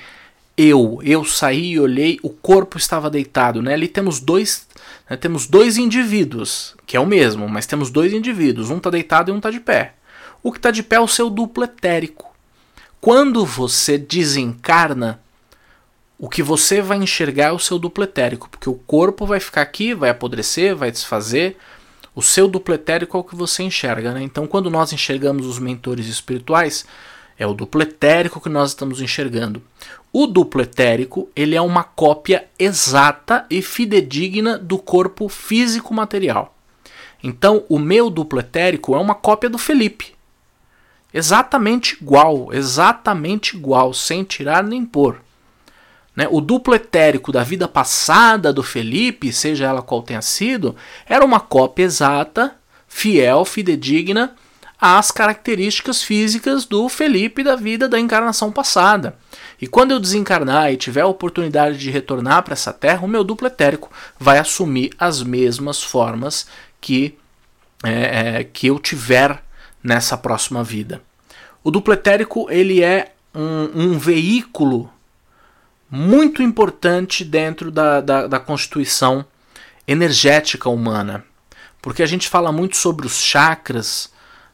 eu? 0.57 0.99
Eu 1.03 1.23
saí 1.23 1.73
e 1.73 1.79
olhei, 1.79 2.19
o 2.23 2.31
corpo 2.31 2.79
estava 2.79 3.11
deitado, 3.11 3.61
né? 3.61 3.73
Ali 3.75 3.87
temos 3.87 4.19
dois 4.19 4.65
né, 5.09 5.17
temos 5.17 5.47
dois 5.47 5.77
indivíduos, 5.77 6.75
que 6.85 6.95
é 6.97 6.99
o 6.99 7.05
mesmo, 7.05 7.47
mas 7.47 7.65
temos 7.65 7.89
dois 7.89 8.13
indivíduos, 8.13 8.69
um 8.69 8.77
está 8.77 8.89
deitado 8.89 9.29
e 9.29 9.33
um 9.33 9.37
está 9.37 9.49
de 9.49 9.59
pé. 9.59 9.95
O 10.41 10.51
que 10.51 10.57
está 10.57 10.71
de 10.71 10.83
pé 10.83 10.97
é 10.97 10.99
o 10.99 11.07
seu 11.07 11.29
duplo 11.29 11.63
etérico. 11.63 12.33
Quando 12.99 13.45
você 13.45 13.97
desencarna, 13.97 15.21
o 16.17 16.29
que 16.29 16.41
você 16.41 16.81
vai 16.81 16.97
enxergar 16.97 17.47
é 17.47 17.51
o 17.51 17.59
seu 17.59 17.77
duplo 17.77 18.03
etérico, 18.03 18.49
porque 18.49 18.69
o 18.69 18.75
corpo 18.75 19.25
vai 19.25 19.39
ficar 19.39 19.61
aqui, 19.61 19.93
vai 19.93 20.09
apodrecer, 20.09 20.75
vai 20.75 20.91
desfazer. 20.91 21.57
O 22.15 22.21
seu 22.21 22.47
duplo 22.47 22.73
etérico 22.73 23.17
é 23.17 23.19
o 23.19 23.23
que 23.23 23.35
você 23.35 23.63
enxerga. 23.63 24.13
Né? 24.13 24.23
Então, 24.23 24.47
quando 24.47 24.69
nós 24.69 24.93
enxergamos 24.93 25.45
os 25.45 25.59
mentores 25.59 26.07
espirituais, 26.07 26.85
é 27.37 27.45
o 27.47 27.53
duplo 27.53 27.81
etérico 27.81 28.39
que 28.39 28.49
nós 28.49 28.69
estamos 28.69 29.01
enxergando. 29.01 29.61
O 30.11 30.27
duplo 30.27 30.61
etérico 30.61 31.29
ele 31.35 31.55
é 31.55 31.61
uma 31.61 31.83
cópia 31.83 32.45
exata 32.57 33.45
e 33.49 33.61
fidedigna 33.61 34.57
do 34.57 34.77
corpo 34.77 35.27
físico 35.27 35.93
material. 35.93 36.55
Então, 37.23 37.63
o 37.69 37.79
meu 37.79 38.09
duplo 38.09 38.39
etérico 38.39 38.95
é 38.95 38.99
uma 38.99 39.15
cópia 39.15 39.49
do 39.49 39.57
Felipe. 39.57 40.13
Exatamente 41.13 41.97
igual, 42.01 42.53
exatamente 42.53 43.55
igual, 43.55 43.93
sem 43.93 44.23
tirar 44.23 44.63
nem 44.63 44.85
pôr. 44.85 45.21
Né? 46.15 46.27
O 46.29 46.41
duplo 46.41 46.75
etérico 46.75 47.31
da 47.31 47.43
vida 47.43 47.67
passada 47.67 48.51
do 48.51 48.61
Felipe, 48.61 49.31
seja 49.31 49.65
ela 49.65 49.81
qual 49.81 50.03
tenha 50.03 50.21
sido, 50.21 50.75
era 51.07 51.23
uma 51.23 51.39
cópia 51.39 51.83
exata, 51.83 52.55
fiel, 52.87 53.45
fidedigna 53.45 54.35
às 54.85 55.11
características 55.11 56.03
físicas 56.03 56.65
do 56.65 56.89
Felipe 56.89 57.41
da 57.41 57.55
vida 57.55 57.87
da 57.87 57.97
encarnação 57.97 58.51
passada. 58.51 59.17
E 59.61 59.65
quando 59.65 59.91
eu 59.91 59.99
desencarnar 59.99 60.73
e 60.73 60.77
tiver 60.77 60.99
a 60.99 61.07
oportunidade 61.07 61.77
de 61.77 61.89
retornar 61.89 62.43
para 62.43 62.51
essa 62.51 62.73
terra, 62.73 63.05
o 63.05 63.07
meu 63.07 63.23
duplo 63.23 63.47
etérico 63.47 63.89
vai 64.19 64.39
assumir 64.39 64.91
as 64.99 65.23
mesmas 65.23 65.81
formas 65.81 66.47
que, 66.81 67.17
é, 67.81 68.39
é, 68.39 68.43
que 68.43 68.67
eu 68.67 68.77
tiver 68.77 69.41
nessa 69.81 70.17
próxima 70.17 70.61
vida. 70.65 71.01
O 71.63 71.71
duplo 71.71 71.93
etérico 71.93 72.51
ele 72.51 72.83
é 72.83 73.13
um, 73.33 73.93
um 73.93 73.97
veículo 73.97 74.91
muito 75.89 76.43
importante 76.43 77.23
dentro 77.23 77.71
da, 77.71 78.01
da, 78.01 78.27
da 78.27 78.39
constituição 78.39 79.25
energética 79.87 80.69
humana. 80.69 81.23
Porque 81.81 82.03
a 82.03 82.05
gente 82.05 82.27
fala 82.27 82.51
muito 82.51 82.75
sobre 82.75 83.07
os 83.07 83.21
chakras, 83.21 84.11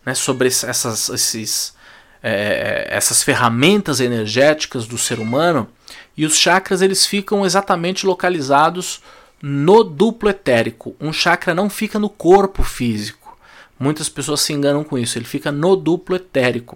né, 0.10 0.16
sobre 0.16 0.48
essas, 0.48 1.10
esses, 1.10 1.76
é, 2.24 2.88
essas 2.90 3.22
ferramentas 3.22 4.00
energéticas 4.00 4.88
do 4.88 4.98
ser 4.98 5.20
humano 5.20 5.70
e 6.18 6.26
os 6.26 6.36
chakras 6.36 6.82
eles 6.82 7.06
ficam 7.06 7.46
exatamente 7.46 8.08
localizados 8.08 9.02
no 9.40 9.84
duplo 9.84 10.30
etérico. 10.30 10.96
Um 11.00 11.14
chakra 11.14 11.54
não 11.54 11.70
fica 11.70 12.00
no 12.00 12.10
corpo 12.10 12.64
físico. 12.64 13.38
Muitas 13.80 14.10
pessoas 14.10 14.42
se 14.42 14.52
enganam 14.52 14.84
com 14.84 14.98
isso. 14.98 15.18
Ele 15.18 15.26
fica 15.26 15.52
no 15.52 15.76
duplo 15.76 16.16
etérico. 16.16 16.76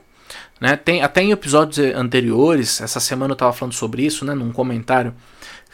Né? 0.61 0.77
Tem, 0.77 1.01
até 1.01 1.23
em 1.23 1.31
episódios 1.31 1.79
anteriores, 1.95 2.79
essa 2.81 2.99
semana 2.99 3.31
eu 3.31 3.33
estava 3.33 3.51
falando 3.51 3.73
sobre 3.73 4.05
isso, 4.05 4.23
né, 4.23 4.33
num 4.33 4.51
comentário 4.53 5.13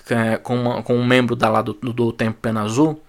é, 0.10 0.38
com, 0.38 0.56
uma, 0.56 0.82
com 0.82 0.96
um 0.96 1.06
membro 1.06 1.36
da 1.36 1.50
lá 1.50 1.62
do, 1.62 1.74
do 1.74 2.12
Tempo 2.14 2.40
Pena 2.42 2.64
Azul, 2.64 3.00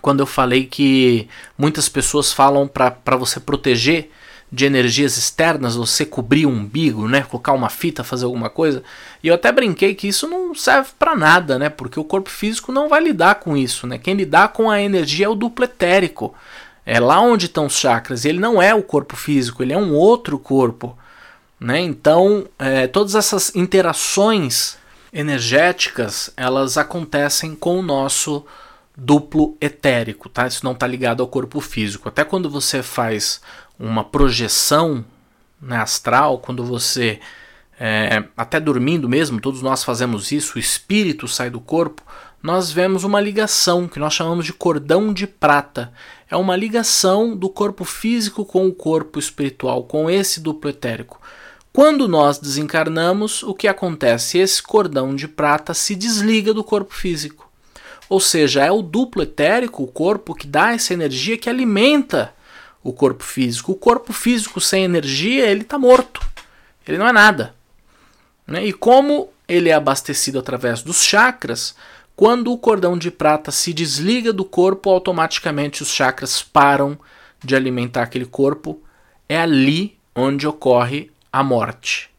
quando 0.00 0.20
eu 0.20 0.26
falei 0.26 0.66
que 0.66 1.28
muitas 1.56 1.88
pessoas 1.88 2.32
falam 2.32 2.68
para 2.68 3.16
você 3.16 3.40
proteger 3.40 4.10
de 4.54 4.64
energias 4.64 5.16
externas, 5.16 5.74
você 5.74 6.06
cobrir 6.06 6.46
o 6.46 6.50
umbigo, 6.50 7.08
né, 7.08 7.22
colocar 7.22 7.52
uma 7.52 7.68
fita, 7.68 8.04
fazer 8.04 8.24
alguma 8.24 8.48
coisa. 8.48 8.84
E 9.22 9.28
eu 9.28 9.34
até 9.34 9.50
brinquei 9.50 9.94
que 9.94 10.06
isso 10.06 10.28
não 10.28 10.54
serve 10.54 10.90
para 10.96 11.16
nada, 11.16 11.58
né, 11.58 11.68
porque 11.68 11.98
o 11.98 12.04
corpo 12.04 12.30
físico 12.30 12.70
não 12.70 12.88
vai 12.88 13.02
lidar 13.02 13.36
com 13.36 13.56
isso, 13.56 13.86
né? 13.86 13.98
Quem 13.98 14.14
lidar 14.14 14.48
com 14.48 14.70
a 14.70 14.80
energia 14.80 15.26
é 15.26 15.28
o 15.28 15.34
duplo 15.34 15.64
etérico. 15.64 16.34
É 16.86 17.00
lá 17.00 17.20
onde 17.20 17.46
estão 17.46 17.66
os 17.66 17.76
chakras. 17.76 18.24
Ele 18.24 18.38
não 18.38 18.62
é 18.62 18.74
o 18.74 18.82
corpo 18.82 19.16
físico, 19.16 19.62
ele 19.62 19.72
é 19.72 19.78
um 19.78 19.94
outro 19.94 20.38
corpo, 20.38 20.96
né? 21.58 21.80
Então, 21.80 22.46
é, 22.58 22.86
todas 22.86 23.14
essas 23.14 23.54
interações 23.56 24.76
energéticas, 25.12 26.30
elas 26.36 26.76
acontecem 26.76 27.54
com 27.54 27.78
o 27.78 27.82
nosso 27.82 28.44
duplo 28.96 29.56
etérico, 29.60 30.28
tá? 30.28 30.46
Isso 30.46 30.64
não 30.64 30.72
está 30.72 30.86
ligado 30.86 31.22
ao 31.22 31.28
corpo 31.28 31.60
físico. 31.60 32.08
Até 32.08 32.24
quando 32.24 32.48
você 32.48 32.82
faz 32.82 33.40
uma 33.78 34.04
projeção 34.04 35.04
né, 35.60 35.76
astral, 35.76 36.38
quando 36.38 36.64
você 36.64 37.18
é, 37.78 38.24
até 38.36 38.60
dormindo 38.60 39.08
mesmo, 39.08 39.40
todos 39.40 39.62
nós 39.62 39.82
fazemos 39.82 40.30
isso, 40.30 40.56
o 40.56 40.60
espírito 40.60 41.26
sai 41.26 41.50
do 41.50 41.60
corpo, 41.60 42.02
nós 42.42 42.70
vemos 42.70 43.04
uma 43.04 43.20
ligação 43.20 43.88
que 43.88 43.98
nós 43.98 44.12
chamamos 44.12 44.44
de 44.44 44.52
cordão 44.52 45.12
de 45.12 45.26
prata. 45.26 45.92
É 46.30 46.36
uma 46.36 46.54
ligação 46.54 47.34
do 47.34 47.48
corpo 47.48 47.84
físico 47.84 48.44
com 48.44 48.66
o 48.66 48.74
corpo 48.74 49.18
espiritual, 49.18 49.84
com 49.84 50.10
esse 50.10 50.40
duplo 50.40 50.68
etérico. 50.68 51.20
Quando 51.72 52.06
nós 52.06 52.38
desencarnamos, 52.38 53.42
o 53.42 53.54
que 53.54 53.66
acontece? 53.66 54.38
Esse 54.38 54.62
cordão 54.62 55.14
de 55.16 55.26
prata 55.26 55.74
se 55.74 55.96
desliga 55.96 56.52
do 56.52 56.62
corpo 56.62 56.94
físico. 56.94 57.43
Ou 58.08 58.20
seja, 58.20 58.64
é 58.64 58.70
o 58.70 58.82
duplo 58.82 59.22
etérico, 59.22 59.82
o 59.82 59.86
corpo, 59.86 60.34
que 60.34 60.46
dá 60.46 60.72
essa 60.72 60.92
energia 60.92 61.38
que 61.38 61.48
alimenta 61.48 62.34
o 62.82 62.92
corpo 62.92 63.24
físico. 63.24 63.72
O 63.72 63.76
corpo 63.76 64.12
físico 64.12 64.60
sem 64.60 64.84
energia, 64.84 65.46
ele 65.46 65.62
está 65.62 65.78
morto. 65.78 66.20
Ele 66.86 66.98
não 66.98 67.08
é 67.08 67.12
nada. 67.12 67.54
Né? 68.46 68.66
E 68.66 68.72
como 68.72 69.30
ele 69.48 69.70
é 69.70 69.72
abastecido 69.72 70.38
através 70.38 70.82
dos 70.82 71.02
chakras, 71.02 71.74
quando 72.14 72.52
o 72.52 72.58
cordão 72.58 72.96
de 72.96 73.10
prata 73.10 73.50
se 73.50 73.72
desliga 73.72 74.32
do 74.32 74.44
corpo, 74.44 74.90
automaticamente 74.90 75.82
os 75.82 75.88
chakras 75.88 76.42
param 76.42 76.98
de 77.42 77.56
alimentar 77.56 78.02
aquele 78.02 78.26
corpo. 78.26 78.80
É 79.28 79.38
ali 79.38 79.98
onde 80.14 80.46
ocorre 80.46 81.10
a 81.32 81.42
morte 81.42 82.13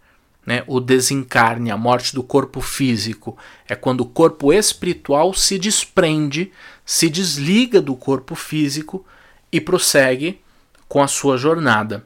né, 0.46 0.64
o 0.68 0.80
desencarne, 0.80 1.72
a 1.72 1.78
morte 1.78 2.14
do 2.14 2.22
corpo 2.22 2.62
físico, 2.62 3.38
é 3.68 3.76
quando 3.76 4.02
o 4.02 4.06
corpo 4.06 4.54
espiritual 4.54 5.34
se 5.34 5.58
desprende, 5.58 6.52
se 6.86 7.10
desliga 7.10 7.82
do 7.82 7.96
corpo 7.96 8.36
físico 8.36 9.06
e 9.52 9.60
prossegue 9.60 10.40
com 10.88 11.02
a 11.02 11.08
sua 11.08 11.38
jornada. 11.38 12.04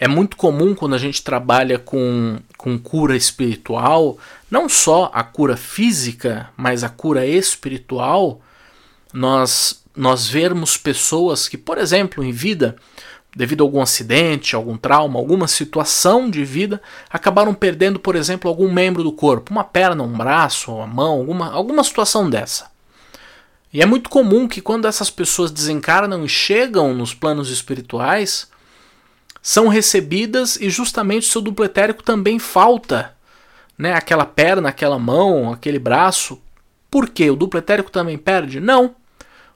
É 0.00 0.06
muito 0.06 0.36
comum 0.36 0.76
quando 0.76 0.94
a 0.94 0.98
gente 0.98 1.24
trabalha 1.24 1.76
com, 1.76 2.38
com 2.56 2.78
cura 2.78 3.16
espiritual, 3.16 4.16
não 4.48 4.68
só 4.68 5.10
a 5.12 5.24
cura 5.24 5.56
física, 5.56 6.50
mas 6.56 6.84
a 6.84 6.88
cura 6.88 7.26
espiritual, 7.26 8.40
nós, 9.12 9.82
nós 9.96 10.28
vermos 10.28 10.76
pessoas 10.76 11.48
que, 11.48 11.58
por 11.58 11.78
exemplo, 11.78 12.22
em 12.22 12.30
vida, 12.30 12.76
devido 13.34 13.62
a 13.62 13.64
algum 13.64 13.80
acidente, 13.80 14.56
algum 14.56 14.76
trauma, 14.76 15.18
alguma 15.18 15.46
situação 15.46 16.30
de 16.30 16.44
vida, 16.44 16.80
acabaram 17.10 17.54
perdendo, 17.54 17.98
por 17.98 18.16
exemplo, 18.16 18.48
algum 18.48 18.72
membro 18.72 19.02
do 19.02 19.12
corpo, 19.12 19.52
uma 19.52 19.64
perna, 19.64 20.02
um 20.02 20.12
braço, 20.12 20.72
uma 20.72 20.86
mão, 20.86 21.18
alguma, 21.18 21.52
alguma 21.52 21.84
situação 21.84 22.28
dessa. 22.28 22.70
E 23.72 23.82
é 23.82 23.86
muito 23.86 24.08
comum 24.08 24.48
que 24.48 24.60
quando 24.60 24.88
essas 24.88 25.10
pessoas 25.10 25.50
desencarnam 25.50 26.24
e 26.24 26.28
chegam 26.28 26.94
nos 26.94 27.12
planos 27.12 27.50
espirituais, 27.50 28.48
são 29.42 29.68
recebidas 29.68 30.56
e 30.56 30.70
justamente 30.70 31.28
o 31.28 31.30
seu 31.30 31.40
duplo 31.40 31.64
etérico 31.64 32.02
também 32.02 32.38
falta. 32.38 33.14
Né? 33.76 33.92
Aquela 33.92 34.24
perna, 34.24 34.70
aquela 34.70 34.98
mão, 34.98 35.52
aquele 35.52 35.78
braço. 35.78 36.40
Por 36.90 37.08
quê? 37.08 37.30
O 37.30 37.36
duplo 37.36 37.58
etérico 37.58 37.90
também 37.90 38.16
perde? 38.16 38.58
Não. 38.58 38.94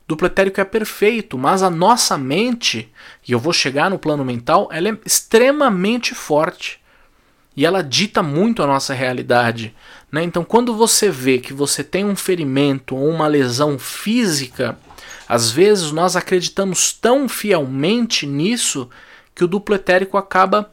Duplo 0.07 0.27
etérico 0.27 0.61
é 0.61 0.65
perfeito, 0.65 1.39
mas 1.39 1.63
a 1.63 1.71
nossa 1.71 2.19
mente, 2.19 2.91
e 3.27 3.33
eu 3.33 3.39
vou 3.39 3.53
chegar 3.53 3.91
no 3.91 3.99
plano 3.99 4.25
mental, 4.25 4.69
ela 4.73 4.89
é 4.89 4.99
extremamente 5.05 6.15
forte. 6.15 6.81
E 7.57 7.67
ela 7.67 7.83
dita 7.83 8.23
muito 8.23 8.63
a 8.63 8.67
nossa 8.67 8.95
realidade. 8.95 9.75
Né? 10.11 10.23
Então, 10.23 10.43
quando 10.43 10.75
você 10.75 11.11
vê 11.11 11.39
que 11.39 11.53
você 11.53 11.85
tem 11.85 12.05
um 12.05 12.17
ferimento 12.17 12.97
ou 12.97 13.09
uma 13.09 13.27
lesão 13.27 13.79
física, 13.79 14.79
às 15.29 15.51
vezes 15.51 15.93
nós 15.93 16.17
acreditamos 16.17 16.93
tão 16.93 17.29
fielmente 17.29 18.27
nisso 18.27 18.89
que 19.35 19.45
o 19.45 19.49
duplo 19.49 19.75
etérico 19.75 20.17
acaba 20.17 20.71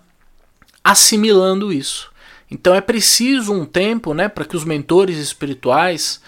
assimilando 0.84 1.72
isso. 1.72 2.12
Então 2.52 2.74
é 2.74 2.82
preciso 2.82 3.54
um 3.54 3.66
tempo 3.66 4.14
né, 4.14 4.28
para 4.28 4.46
que 4.46 4.58
os 4.58 4.66
mentores 4.66 5.18
espirituais 5.18 6.20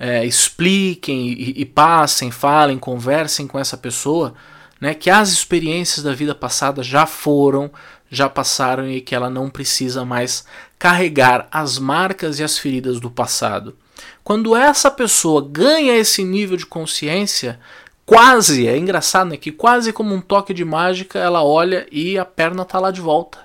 é, 0.00 0.24
expliquem 0.24 1.28
e, 1.28 1.60
e, 1.60 1.66
passem, 1.66 2.30
falem, 2.30 2.78
conversem 2.78 3.46
com 3.46 3.58
essa 3.58 3.76
pessoa, 3.76 4.32
né, 4.80 4.94
que 4.94 5.10
as 5.10 5.28
experiências 5.28 6.02
da 6.02 6.14
vida 6.14 6.34
passada 6.34 6.82
já 6.82 7.04
foram, 7.04 7.70
já 8.10 8.26
passaram 8.26 8.88
e 8.88 9.02
que 9.02 9.14
ela 9.14 9.28
não 9.28 9.50
precisa 9.50 10.02
mais 10.02 10.46
carregar 10.78 11.46
as 11.52 11.78
marcas 11.78 12.38
e 12.38 12.42
as 12.42 12.58
feridas 12.58 12.98
do 12.98 13.10
passado. 13.10 13.76
Quando 14.24 14.56
essa 14.56 14.90
pessoa 14.90 15.46
ganha 15.46 15.94
esse 15.94 16.24
nível 16.24 16.56
de 16.56 16.64
consciência, 16.64 17.60
quase, 18.06 18.66
é 18.66 18.78
engraçado, 18.78 19.28
né, 19.28 19.36
que 19.36 19.52
quase 19.52 19.92
como 19.92 20.14
um 20.14 20.20
toque 20.22 20.54
de 20.54 20.64
mágica, 20.64 21.18
ela 21.18 21.44
olha 21.44 21.86
e 21.92 22.18
a 22.18 22.24
perna 22.24 22.62
está 22.62 22.78
lá 22.78 22.90
de 22.90 23.02
volta. 23.02 23.38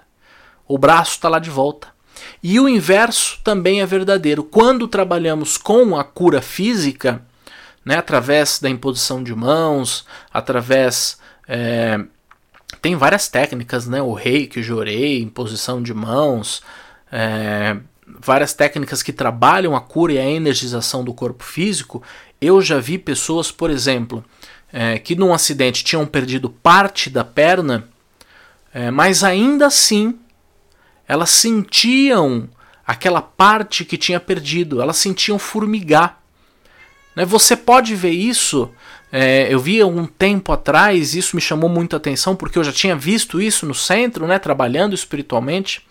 O 0.66 0.78
braço 0.78 1.12
está 1.12 1.28
lá 1.28 1.38
de 1.38 1.50
volta. 1.50 1.95
E 2.41 2.60
o 2.60 2.69
inverso 2.69 3.39
também 3.43 3.81
é 3.81 3.86
verdadeiro. 3.86 4.43
Quando 4.43 4.88
trabalhamos 4.88 5.57
com 5.57 5.98
a 5.98 6.03
cura 6.03 6.41
física, 6.41 7.22
né, 7.84 7.98
através 7.98 8.60
da 8.60 8.69
imposição 8.69 9.24
de 9.24 9.34
mãos, 9.34 10.05
através 10.34 11.17
é, 11.48 12.00
tem 12.81 12.95
várias 12.95 13.27
técnicas, 13.27 13.88
né? 13.88 14.01
O 14.01 14.13
reiki, 14.13 14.60
o 14.60 14.63
jorei, 14.63 15.22
imposição 15.22 15.81
de 15.81 15.93
mãos, 15.93 16.62
é, 17.12 17.77
várias 18.19 18.53
técnicas 18.53 19.01
que 19.01 19.13
trabalham 19.13 19.75
a 19.75 19.81
cura 19.81 20.13
e 20.13 20.17
a 20.19 20.25
energização 20.25 21.03
do 21.03 21.13
corpo 21.13 21.43
físico. 21.43 22.03
Eu 22.39 22.62
já 22.62 22.79
vi 22.79 22.98
pessoas, 22.98 23.51
por 23.51 23.69
exemplo, 23.69 24.24
é, 24.72 25.00
que 25.00 25.15
num 25.15 25.34
acidente 25.34 25.84
tinham 25.84 26.05
perdido 26.05 26.50
parte 26.50 27.10
da 27.10 27.24
perna, 27.24 27.88
é, 28.74 28.91
mas 28.91 29.24
ainda 29.24 29.67
assim 29.67 30.19
elas 31.08 31.30
sentiam 31.30 32.50
aquela 32.86 33.22
parte 33.22 33.84
que 33.84 33.98
tinha 33.98 34.20
perdido, 34.20 34.82
elas 34.82 34.98
sentiam 34.98 35.40
formigar. 35.40 36.22
Né? 37.16 37.26
Você 37.26 37.56
pode 37.56 37.96
ver 37.96 38.12
isso 38.12 38.72
é, 39.18 39.48
eu 39.50 39.60
vi 39.60 39.82
um 39.82 40.06
tempo 40.06 40.52
atrás, 40.52 41.16
isso 41.16 41.38
me 41.38 41.42
chamou 41.42 41.70
muita 41.70 41.96
atenção, 41.96 42.36
porque 42.36 42.60
eu 42.60 42.64
já 42.66 42.74
tinha 42.74 42.98
visto 42.98 43.42
isso 43.42 43.66
no 43.66 43.74
centro, 43.74 44.28
né, 44.28 44.38
trabalhando 44.38 44.94
espiritualmente. 44.94 45.88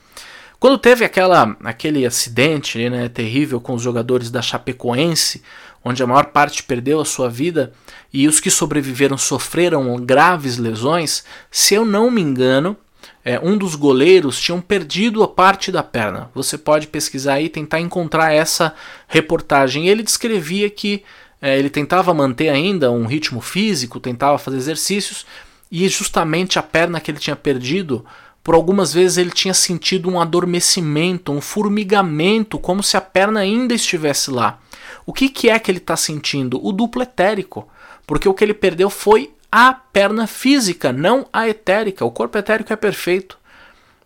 Quando 0.60 0.76
teve 0.76 1.06
aquela, 1.06 1.56
aquele 1.64 2.04
acidente 2.04 2.86
né, 2.90 3.08
terrível 3.08 3.62
com 3.62 3.72
os 3.72 3.80
jogadores 3.80 4.30
da 4.30 4.42
Chapecoense, 4.42 5.42
onde 5.82 6.02
a 6.02 6.06
maior 6.06 6.26
parte 6.26 6.62
perdeu 6.62 7.00
a 7.00 7.04
sua 7.06 7.30
vida 7.30 7.72
e 8.12 8.28
os 8.28 8.40
que 8.40 8.50
sobreviveram 8.50 9.16
sofreram 9.16 9.96
graves 9.96 10.58
lesões, 10.58 11.24
se 11.50 11.74
eu 11.74 11.86
não 11.86 12.10
me 12.10 12.20
engano, 12.20 12.76
é, 13.24 13.40
um 13.40 13.56
dos 13.56 13.74
goleiros 13.74 14.38
tinham 14.38 14.60
perdido 14.60 15.22
a 15.22 15.28
parte 15.28 15.72
da 15.72 15.82
perna. 15.82 16.30
Você 16.34 16.58
pode 16.58 16.86
pesquisar 16.88 17.40
e 17.40 17.48
tentar 17.48 17.80
encontrar 17.80 18.32
essa 18.32 18.74
reportagem. 19.08 19.88
Ele 19.88 20.02
descrevia 20.02 20.68
que 20.68 21.02
é, 21.40 21.58
ele 21.58 21.70
tentava 21.70 22.12
manter 22.12 22.50
ainda 22.50 22.90
um 22.90 23.06
ritmo 23.06 23.40
físico, 23.40 23.98
tentava 23.98 24.36
fazer 24.36 24.58
exercícios, 24.58 25.24
e 25.70 25.88
justamente 25.88 26.58
a 26.58 26.62
perna 26.62 27.00
que 27.00 27.10
ele 27.10 27.18
tinha 27.18 27.34
perdido, 27.34 28.04
por 28.42 28.54
algumas 28.54 28.92
vezes 28.92 29.16
ele 29.16 29.30
tinha 29.30 29.54
sentido 29.54 30.10
um 30.10 30.20
adormecimento, 30.20 31.32
um 31.32 31.40
formigamento, 31.40 32.58
como 32.58 32.82
se 32.82 32.96
a 32.96 33.00
perna 33.00 33.40
ainda 33.40 33.74
estivesse 33.74 34.30
lá. 34.30 34.60
O 35.06 35.12
que, 35.12 35.30
que 35.30 35.48
é 35.48 35.58
que 35.58 35.70
ele 35.70 35.78
está 35.78 35.96
sentindo? 35.96 36.60
O 36.64 36.72
duplo 36.72 37.02
etérico. 37.02 37.66
Porque 38.06 38.28
o 38.28 38.34
que 38.34 38.44
ele 38.44 38.54
perdeu 38.54 38.90
foi 38.90 39.32
a 39.56 39.72
perna 39.72 40.26
física, 40.26 40.92
não 40.92 41.28
a 41.32 41.48
etérica. 41.48 42.04
O 42.04 42.10
corpo 42.10 42.36
etérico 42.36 42.72
é 42.72 42.76
perfeito. 42.76 43.38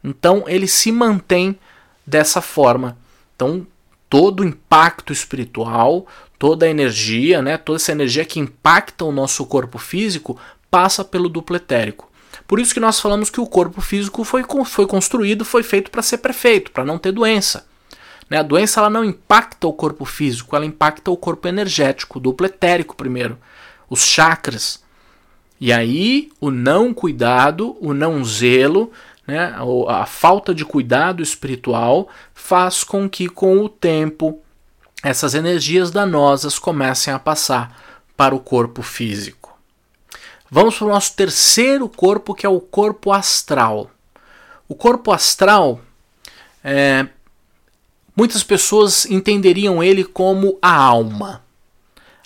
Então 0.04 0.44
ele 0.46 0.66
se 0.66 0.92
mantém 0.92 1.58
dessa 2.06 2.42
forma. 2.42 2.98
Então 3.34 3.66
todo 4.10 4.44
impacto 4.44 5.10
espiritual, 5.10 6.06
toda 6.38 6.66
a 6.66 6.68
energia, 6.68 7.40
né, 7.40 7.56
toda 7.56 7.76
essa 7.76 7.92
energia 7.92 8.26
que 8.26 8.38
impacta 8.38 9.06
o 9.06 9.12
nosso 9.12 9.46
corpo 9.46 9.78
físico 9.78 10.38
passa 10.70 11.02
pelo 11.02 11.30
duplo 11.30 11.56
etérico. 11.56 12.12
Por 12.46 12.60
isso 12.60 12.74
que 12.74 12.80
nós 12.80 13.00
falamos 13.00 13.30
que 13.30 13.40
o 13.40 13.46
corpo 13.46 13.80
físico 13.80 14.24
foi, 14.24 14.44
foi 14.66 14.86
construído, 14.86 15.46
foi 15.46 15.62
feito 15.62 15.90
para 15.90 16.02
ser 16.02 16.18
perfeito, 16.18 16.70
para 16.72 16.84
não 16.84 16.98
ter 16.98 17.10
doença. 17.10 17.66
Né? 18.28 18.36
A 18.36 18.42
doença 18.42 18.80
ela 18.80 18.90
não 18.90 19.02
impacta 19.02 19.66
o 19.66 19.72
corpo 19.72 20.04
físico, 20.04 20.54
ela 20.54 20.66
impacta 20.66 21.10
o 21.10 21.16
corpo 21.16 21.48
energético, 21.48 22.18
o 22.18 22.20
duplo 22.20 22.44
etérico 22.44 22.94
primeiro, 22.94 23.38
os 23.88 24.04
chakras. 24.04 24.86
E 25.60 25.72
aí 25.72 26.30
o 26.40 26.50
não 26.50 26.94
cuidado, 26.94 27.76
o 27.80 27.92
não 27.92 28.24
zelo, 28.24 28.92
né, 29.26 29.54
a 29.88 30.06
falta 30.06 30.54
de 30.54 30.64
cuidado 30.64 31.22
espiritual 31.22 32.08
faz 32.32 32.84
com 32.84 33.08
que 33.08 33.28
com 33.28 33.58
o 33.58 33.68
tempo 33.68 34.40
essas 35.02 35.34
energias 35.34 35.90
danosas 35.90 36.58
comecem 36.58 37.12
a 37.12 37.18
passar 37.18 38.06
para 38.16 38.34
o 38.34 38.40
corpo 38.40 38.82
físico. 38.82 39.56
Vamos 40.50 40.78
para 40.78 40.86
o 40.86 40.90
nosso 40.90 41.14
terceiro 41.14 41.88
corpo, 41.88 42.34
que 42.34 42.46
é 42.46 42.48
o 42.48 42.60
corpo 42.60 43.12
astral. 43.12 43.90
O 44.66 44.74
corpo 44.74 45.12
astral, 45.12 45.80
é, 46.64 47.06
muitas 48.16 48.42
pessoas 48.42 49.06
entenderiam 49.06 49.82
ele 49.82 50.04
como 50.04 50.58
a 50.60 50.74
alma. 50.74 51.44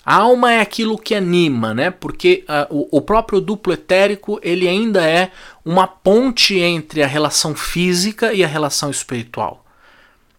A 0.05 0.15
alma 0.15 0.51
é 0.51 0.59
aquilo 0.59 0.97
que 0.97 1.15
anima, 1.15 1.73
né? 1.73 1.89
Porque 1.89 2.43
uh, 2.49 2.75
o, 2.91 2.97
o, 2.97 3.01
próprio 3.01 3.39
duplo 3.39 3.71
etérico 3.71 4.37
ele 4.43 4.67
ainda 4.67 5.07
é 5.07 5.31
uma 5.63 5.87
ponte 5.87 6.59
entre 6.59 7.01
a 7.01 7.07
relação 7.07 7.55
física 7.55 8.33
e 8.33 8.43
a 8.43 8.47
relação 8.47 8.91
espiritual. 8.91 9.63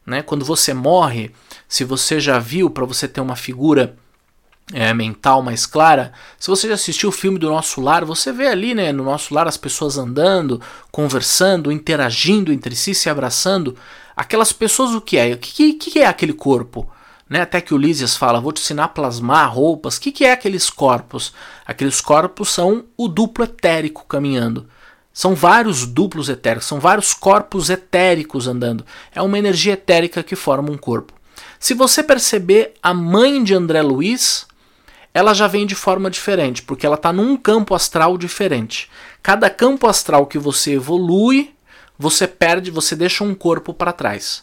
Né? 0.04 0.20
Quando 0.20 0.44
você 0.44 0.74
morre, 0.74 1.30
se 1.66 1.82
você 1.82 2.20
já 2.20 2.38
viu, 2.38 2.68
para 2.68 2.84
você 2.84 3.08
ter 3.08 3.22
uma 3.22 3.36
figura 3.36 3.96
é, 4.72 4.92
mental 4.92 5.42
mais 5.42 5.64
clara, 5.64 6.12
se 6.38 6.48
você 6.48 6.68
já 6.68 6.74
assistiu 6.74 7.08
o 7.08 7.12
filme 7.12 7.38
do 7.38 7.48
Nosso 7.48 7.80
Lar, 7.80 8.04
você 8.04 8.32
vê 8.32 8.48
ali 8.48 8.74
né, 8.74 8.92
no 8.92 9.02
Nosso 9.02 9.32
Lar 9.32 9.48
as 9.48 9.56
pessoas 9.56 9.96
andando, 9.96 10.60
conversando, 10.92 11.72
interagindo 11.72 12.52
entre 12.52 12.76
si, 12.76 12.94
se 12.94 13.08
abraçando. 13.08 13.74
Aquelas 14.14 14.52
pessoas, 14.52 14.90
o 14.94 15.00
que 15.00 15.16
é? 15.16 15.32
O 15.32 15.38
que, 15.38 15.72
que 15.72 15.98
é 16.00 16.06
aquele 16.06 16.34
corpo? 16.34 16.86
Né? 17.28 17.40
Até 17.40 17.60
que 17.60 17.76
Lísias 17.76 18.16
fala, 18.16 18.40
vou 18.40 18.52
te 18.52 18.60
ensinar 18.60 18.84
a 18.84 18.88
plasmar 18.88 19.52
roupas. 19.52 19.96
O 19.96 20.00
que, 20.00 20.12
que 20.12 20.24
é 20.24 20.32
aqueles 20.32 20.68
corpos? 20.70 21.32
Aqueles 21.66 22.00
corpos 22.00 22.50
são 22.50 22.84
o 22.96 23.08
duplo 23.08 23.44
etérico 23.44 24.04
caminhando. 24.06 24.68
São 25.12 25.34
vários 25.34 25.86
duplos 25.86 26.28
etéricos, 26.28 26.66
são 26.66 26.80
vários 26.80 27.14
corpos 27.14 27.70
etéricos 27.70 28.48
andando. 28.48 28.84
É 29.14 29.22
uma 29.22 29.38
energia 29.38 29.74
etérica 29.74 30.24
que 30.24 30.34
forma 30.34 30.72
um 30.72 30.76
corpo. 30.76 31.12
Se 31.58 31.72
você 31.72 32.02
perceber, 32.02 32.74
a 32.82 32.92
mãe 32.92 33.42
de 33.42 33.54
André 33.54 33.80
Luiz, 33.80 34.46
ela 35.14 35.32
já 35.32 35.46
vem 35.46 35.66
de 35.66 35.76
forma 35.76 36.10
diferente, 36.10 36.62
porque 36.62 36.84
ela 36.84 36.96
está 36.96 37.12
num 37.12 37.36
campo 37.36 37.76
astral 37.76 38.18
diferente. 38.18 38.90
Cada 39.22 39.48
campo 39.48 39.86
astral 39.86 40.26
que 40.26 40.38
você 40.38 40.72
evolui, 40.72 41.54
você 41.96 42.26
perde, 42.26 42.72
você 42.72 42.96
deixa 42.96 43.22
um 43.22 43.36
corpo 43.36 43.72
para 43.72 43.92
trás. 43.92 44.42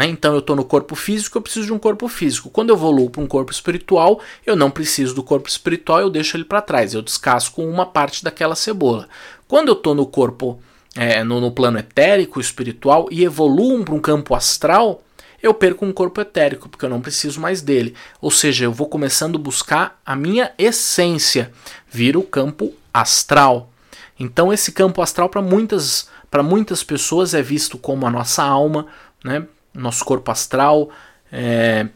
Né? 0.00 0.06
Então 0.06 0.32
eu 0.32 0.38
estou 0.38 0.56
no 0.56 0.64
corpo 0.64 0.94
físico, 0.94 1.36
eu 1.36 1.42
preciso 1.42 1.66
de 1.66 1.74
um 1.74 1.78
corpo 1.78 2.08
físico. 2.08 2.48
Quando 2.48 2.70
eu 2.70 2.74
evoluo 2.74 3.10
para 3.10 3.20
um 3.20 3.26
corpo 3.26 3.52
espiritual, 3.52 4.18
eu 4.46 4.56
não 4.56 4.70
preciso 4.70 5.14
do 5.14 5.22
corpo 5.22 5.46
espiritual, 5.46 6.00
eu 6.00 6.08
deixo 6.08 6.38
ele 6.38 6.44
para 6.44 6.62
trás, 6.62 6.94
eu 6.94 7.02
descasco 7.02 7.62
uma 7.62 7.84
parte 7.84 8.24
daquela 8.24 8.54
cebola. 8.54 9.06
Quando 9.46 9.68
eu 9.68 9.74
estou 9.74 9.94
no 9.94 10.06
corpo, 10.06 10.58
é, 10.96 11.22
no, 11.22 11.38
no 11.38 11.52
plano 11.52 11.78
etérico, 11.78 12.40
espiritual, 12.40 13.08
e 13.10 13.22
evoluo 13.24 13.84
para 13.84 13.92
um 13.92 14.00
campo 14.00 14.34
astral, 14.34 15.02
eu 15.42 15.52
perco 15.52 15.84
um 15.84 15.92
corpo 15.92 16.18
etérico, 16.18 16.70
porque 16.70 16.86
eu 16.86 16.90
não 16.90 17.02
preciso 17.02 17.38
mais 17.38 17.60
dele. 17.60 17.94
Ou 18.22 18.30
seja, 18.30 18.64
eu 18.64 18.72
vou 18.72 18.88
começando 18.88 19.36
a 19.36 19.42
buscar 19.42 20.00
a 20.06 20.16
minha 20.16 20.50
essência, 20.56 21.52
vira 21.90 22.18
o 22.18 22.22
campo 22.22 22.72
astral. 22.90 23.70
Então 24.18 24.50
esse 24.50 24.72
campo 24.72 25.02
astral 25.02 25.28
para 25.28 25.42
muitas 25.42 26.08
muitas 26.42 26.82
pessoas 26.82 27.34
é 27.34 27.42
visto 27.42 27.76
como 27.76 28.06
a 28.06 28.10
nossa 28.10 28.42
alma, 28.42 28.86
né? 29.22 29.46
Nosso 29.72 30.04
corpo 30.04 30.30
astral, 30.30 30.90
é, 31.30 31.86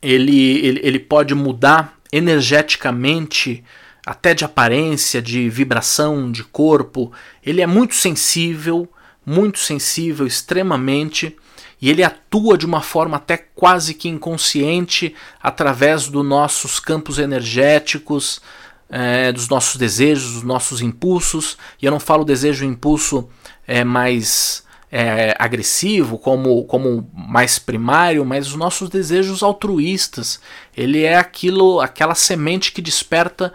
ele, 0.00 0.58
ele, 0.66 0.80
ele 0.82 0.98
pode 0.98 1.34
mudar 1.34 1.98
energeticamente, 2.12 3.64
até 4.04 4.34
de 4.34 4.44
aparência, 4.44 5.22
de 5.22 5.48
vibração, 5.48 6.30
de 6.30 6.44
corpo. 6.44 7.12
Ele 7.44 7.60
é 7.60 7.66
muito 7.66 7.94
sensível, 7.94 8.88
muito 9.24 9.58
sensível, 9.58 10.26
extremamente 10.26 11.36
e 11.82 11.90
ele 11.90 12.04
atua 12.04 12.56
de 12.56 12.64
uma 12.64 12.80
forma 12.80 13.16
até 13.16 13.36
quase 13.36 13.92
que 13.92 14.08
inconsciente 14.08 15.16
através 15.42 16.06
dos 16.06 16.24
nossos 16.24 16.78
campos 16.78 17.18
energéticos, 17.18 18.40
é, 18.88 19.32
dos 19.32 19.48
nossos 19.48 19.74
desejos, 19.74 20.34
dos 20.34 20.42
nossos 20.44 20.80
impulsos. 20.80 21.58
E 21.82 21.84
eu 21.84 21.90
não 21.90 21.98
falo 21.98 22.24
desejo 22.24 22.64
e 22.64 22.68
impulso 22.68 23.28
é, 23.66 23.82
mais 23.82 24.62
é, 24.94 25.34
agressivo, 25.38 26.18
como, 26.18 26.64
como 26.64 27.10
mais 27.14 27.58
primário, 27.58 28.26
mas 28.26 28.48
os 28.48 28.56
nossos 28.56 28.90
desejos 28.90 29.42
altruístas. 29.42 30.38
Ele 30.76 31.02
é 31.02 31.16
aquilo, 31.16 31.80
aquela 31.80 32.14
semente 32.14 32.70
que 32.70 32.82
desperta 32.82 33.54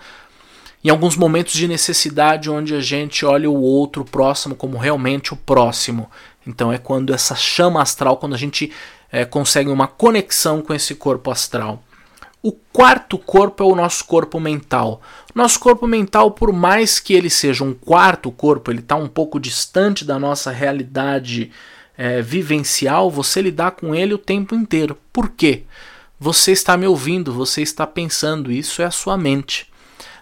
em 0.84 0.90
alguns 0.90 1.16
momentos 1.16 1.54
de 1.54 1.68
necessidade 1.68 2.50
onde 2.50 2.74
a 2.74 2.80
gente 2.82 3.24
olha 3.24 3.50
o 3.50 3.62
outro 3.62 4.04
próximo 4.04 4.56
como 4.56 4.78
realmente 4.78 5.32
o 5.32 5.38
próximo. 5.38 6.10
Então 6.46 6.74
é 6.74 6.80
quando 6.80 7.14
essa 7.14 7.36
chama 7.36 7.84
astral, 7.84 8.18
quando 8.18 8.34
a 8.34 8.38
gente 8.38 8.72
é, 9.12 9.24
consegue 9.24 9.70
uma 9.70 9.86
conexão 9.86 10.62
com 10.62 10.74
esse 10.74 10.96
corpo 10.96 11.30
astral. 11.30 11.84
O 12.42 12.52
quarto 12.52 13.18
corpo 13.18 13.64
é 13.64 13.66
o 13.66 13.76
nosso 13.76 14.06
corpo 14.06 14.40
mental. 14.40 15.02
Nosso 15.34 15.60
corpo 15.60 15.88
mental, 15.88 16.32
por 16.32 16.54
mais 16.54 17.00
que 17.00 17.14
ele 17.14 17.30
seja 17.30 17.64
um 17.64 17.74
quarto 17.74 18.32
corpo, 18.32 18.72
ele 18.72 18.80
está 18.80 18.96
um 18.96 19.08
pouco 19.08 19.40
distante 19.40 20.06
da 20.06 20.20
nossa 20.20 20.52
realidade 20.52 21.52
é, 21.98 22.22
vivencial, 22.22 23.10
você 23.10 23.42
lidar 23.42 23.72
com 23.72 23.94
ele 23.96 24.14
o 24.14 24.20
tempo 24.20 24.54
inteiro. 24.54 24.98
Por 25.12 25.30
quê? 25.30 25.64
Você 26.20 26.52
está 26.52 26.78
me 26.78 26.88
ouvindo, 26.88 27.34
você 27.34 27.62
está 27.62 27.86
pensando, 27.86 28.52
isso 28.52 28.82
é 28.82 28.86
a 28.86 28.92
sua 28.92 29.18
mente. 29.18 29.68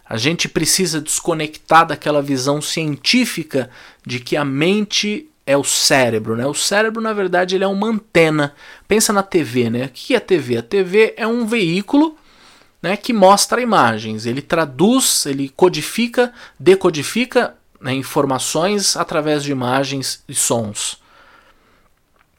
A 0.08 0.17
gente 0.17 0.47
precisa 0.47 1.01
desconectar 1.01 1.86
daquela 1.86 2.21
visão 2.21 2.62
científica 2.62 3.69
de 4.06 4.19
que 4.19 4.38
a 4.38 4.45
mente 4.45 5.30
é 5.45 5.55
o 5.55 5.63
cérebro, 5.63 6.36
né? 6.36 6.45
O 6.47 6.53
cérebro, 6.53 7.01
na 7.01 7.13
verdade, 7.13 7.55
ele 7.55 7.63
é 7.63 7.67
uma 7.67 7.88
antena. 7.88 8.53
Pensa 8.88 9.13
na 9.13 9.21
TV, 9.21 9.69
né? 9.69 9.86
O 9.86 9.89
que 9.89 10.13
é 10.15 10.17
a 10.17 10.21
TV? 10.21 10.58
A 10.58 10.63
TV 10.63 11.13
é 11.15 11.27
um 11.27 11.45
veículo 11.45 12.17
né, 12.81 12.97
que 12.97 13.13
mostra 13.13 13.62
imagens. 13.62 14.25
Ele 14.25 14.41
traduz, 14.41 15.25
ele 15.25 15.49
codifica, 15.49 16.34
decodifica 16.60 17.55
né, 17.79 17.93
informações 17.93 18.97
através 18.97 19.43
de 19.43 19.51
imagens 19.51 20.23
e 20.27 20.34
sons. 20.34 20.99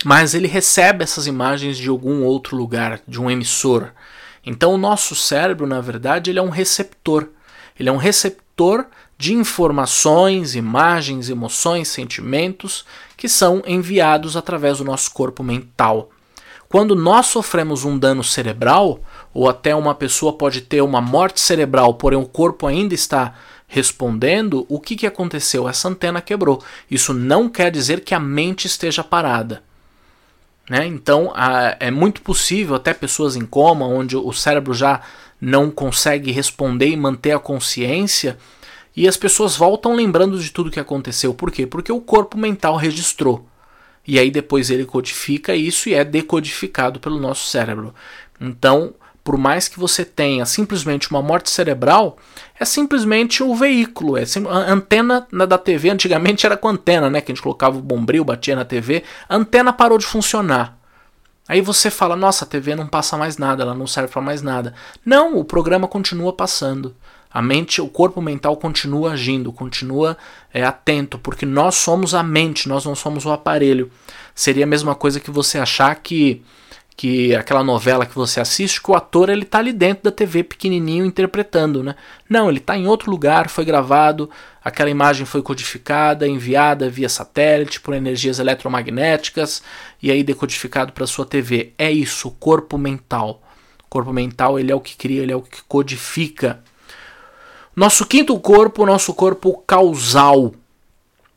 Mas 0.05 0.35
ele 0.35 0.47
recebe 0.47 1.03
essas 1.03 1.27
imagens 1.27 1.77
de 1.77 1.89
algum 1.89 2.25
outro 2.25 2.57
lugar, 2.57 3.01
de 3.07 3.21
um 3.21 3.31
emissor. 3.31 3.91
Então 4.45 4.75
o 4.75 4.79
nosso 4.79 5.15
cérebro, 5.15 5.67
na 5.67 5.81
verdade, 5.81 6.31
ele 6.31 6.39
é 6.39 6.43
um 6.43 6.51
receptor. 6.51 7.29
Ele 7.79 7.89
é 7.89 7.93
um 7.93 7.97
receptor 7.97 8.87
de 9.19 9.35
informações, 9.35 10.55
imagens, 10.55 11.31
emoções, 11.31 11.89
sentimentos 11.89 12.85
que 13.17 13.29
são 13.29 13.63
enviados 13.67 14.37
através 14.37 14.79
do 14.79 14.85
nosso 14.85 15.11
corpo 15.13 15.43
mental. 15.43 16.11
Quando 16.69 16.95
nós 16.95 17.27
sofremos 17.27 17.85
um 17.85 17.99
dano 17.99 18.25
cerebral, 18.25 19.01
ou 19.33 19.49
até 19.49 19.75
uma 19.75 19.95
pessoa 19.95 20.33
pode 20.33 20.63
ter 20.63 20.83
uma 20.83 21.01
morte 21.01 21.41
cerebral, 21.41 21.95
porém 21.95 22.19
o 22.19 22.27
corpo 22.27 22.67
ainda 22.67 22.95
está 22.95 23.35
respondendo, 23.69 24.67
o 24.69 24.79
que, 24.79 24.97
que 24.97 25.07
aconteceu? 25.07 25.69
Essa 25.69 25.89
antena 25.89 26.21
quebrou. 26.21 26.63
Isso 26.91 27.13
não 27.13 27.49
quer 27.49 27.71
dizer 27.71 28.01
que 28.01 28.15
a 28.15 28.21
mente 28.21 28.67
esteja 28.67 29.03
parada. 29.03 29.63
Né? 30.69 30.87
Então 30.87 31.33
a, 31.35 31.77
é 31.79 31.91
muito 31.91 32.21
possível, 32.21 32.75
até 32.75 32.93
pessoas 32.93 33.37
em 33.37 33.47
coma, 33.47 33.87
onde 33.87 34.17
o 34.17 34.33
cérebro 34.33 34.75
já 34.75 35.01
não 35.41 35.71
consegue 35.71 36.33
responder 36.33 36.89
e 36.89 36.97
manter 36.97 37.33
a 37.33 37.39
consciência, 37.39 38.39
e 38.97 39.07
as 39.07 39.17
pessoas 39.17 39.57
voltam 39.57 39.95
lembrando 39.95 40.39
de 40.39 40.51
tudo 40.51 40.71
que 40.71 40.81
aconteceu. 40.81 41.35
Por 41.35 41.51
quê? 41.51 41.67
Porque 41.67 41.93
o 41.93 42.01
corpo 42.01 42.39
mental 42.39 42.77
registrou. 42.77 43.47
E 44.07 44.19
aí 44.19 44.31
depois 44.31 44.71
ele 44.71 44.87
codifica 44.87 45.55
isso 45.55 45.89
e 45.89 45.95
é 45.95 46.05
decodificado 46.05 46.99
pelo 46.99 47.21
nosso 47.21 47.49
cérebro. 47.49 47.95
Então, 48.41 48.95
por 49.23 49.37
mais 49.37 49.67
que 49.67 49.79
você 49.79 50.05
tenha 50.05 50.47
simplesmente 50.47 51.11
uma 51.11 51.21
morte 51.21 51.51
cerebral, 51.51 52.17
é 52.59 52.65
simplesmente 52.65 53.43
o 53.43 53.55
veículo. 53.57 54.17
É 54.17 54.23
a 54.49 54.73
antena 54.73 55.27
da 55.49 55.59
TV 55.59 55.91
antigamente 55.91 56.47
era 56.47 56.57
com 56.57 56.69
antena, 56.69 57.11
né? 57.11 57.21
Que 57.21 57.33
a 57.33 57.35
gente 57.35 57.43
colocava 57.43 57.77
o 57.77 57.83
bombril, 57.83 58.25
batia 58.25 58.55
na 58.55 58.65
TV. 58.65 59.03
A 59.29 59.35
antena 59.35 59.73
parou 59.73 59.99
de 59.99 60.07
funcionar. 60.07 60.79
Aí 61.49 61.61
você 61.61 61.91
fala, 61.91 62.17
nossa, 62.17 62.45
a 62.45 62.49
TV 62.49 62.75
não 62.75 62.87
passa 62.87 63.17
mais 63.17 63.37
nada, 63.37 63.63
ela 63.63 63.75
não 63.75 63.87
serve 63.87 64.13
para 64.13 64.23
mais 64.23 64.43
nada. 64.43 64.75
Não, 65.05 65.37
o 65.37 65.45
programa 65.45 65.87
continua 65.89 66.33
passando. 66.33 66.95
A 67.37 67.43
mente, 67.43 67.83
o 67.83 67.87
corpo 67.87 68.23
mental 68.23 68.57
continua 68.57 69.13
agindo, 69.13 69.53
continua 69.53 70.17
é, 70.55 70.65
atento, 70.65 71.19
porque 71.19 71.45
nós 71.45 71.75
somos 71.75 72.15
a 72.15 72.23
mente, 72.23 72.67
nós 72.67 72.87
não 72.87 72.95
somos 72.95 73.27
o 73.27 73.31
aparelho. 73.31 73.91
Seria 74.35 74.65
a 74.65 74.67
mesma 74.67 74.95
coisa 74.95 75.21
que 75.21 75.31
você 75.31 75.59
achar 75.59 75.95
que 75.97 76.43
que 76.97 77.37
aquela 77.37 77.63
novela 77.63 78.07
que 78.07 78.15
você 78.15 78.41
assiste, 78.41 78.81
que 78.83 78.91
o 78.91 78.95
ator 78.95 79.29
ele 79.29 79.45
tá 79.45 79.59
ali 79.59 79.71
dentro 79.71 80.05
da 80.05 80.11
TV 80.11 80.45
pequenininho 80.45 81.05
interpretando, 81.05 81.83
né? 81.83 81.95
Não, 82.27 82.49
ele 82.49 82.57
está 82.57 82.75
em 82.75 82.87
outro 82.87 83.11
lugar, 83.11 83.51
foi 83.51 83.67
gravado, 83.67 84.31
aquela 84.65 84.89
imagem 84.89 85.27
foi 85.27 85.43
codificada, 85.43 86.27
enviada 86.27 86.89
via 86.89 87.11
satélite 87.11 87.83
por 87.83 87.93
energias 87.93 88.39
eletromagnéticas 88.39 89.63
e 90.03 90.11
aí 90.11 90.25
decodificado 90.25 90.95
para 90.95 91.07
sua 91.07 91.27
TV. 91.27 91.75
É 91.77 91.93
isso, 91.93 92.31
corpo 92.31 92.79
mental. 92.79 93.43
O 93.85 93.89
corpo 93.91 94.11
mental 94.11 94.59
ele 94.59 94.73
é 94.73 94.75
o 94.75 94.81
que 94.81 94.97
cria, 94.97 95.23
ele 95.23 95.33
é 95.33 95.37
o 95.37 95.43
que 95.43 95.63
codifica 95.65 96.65
nosso 97.77 98.07
quinto 98.07 98.39
corpo, 98.41 98.87
nosso 98.87 99.13
corpo 99.13 99.63
causal. 99.67 100.55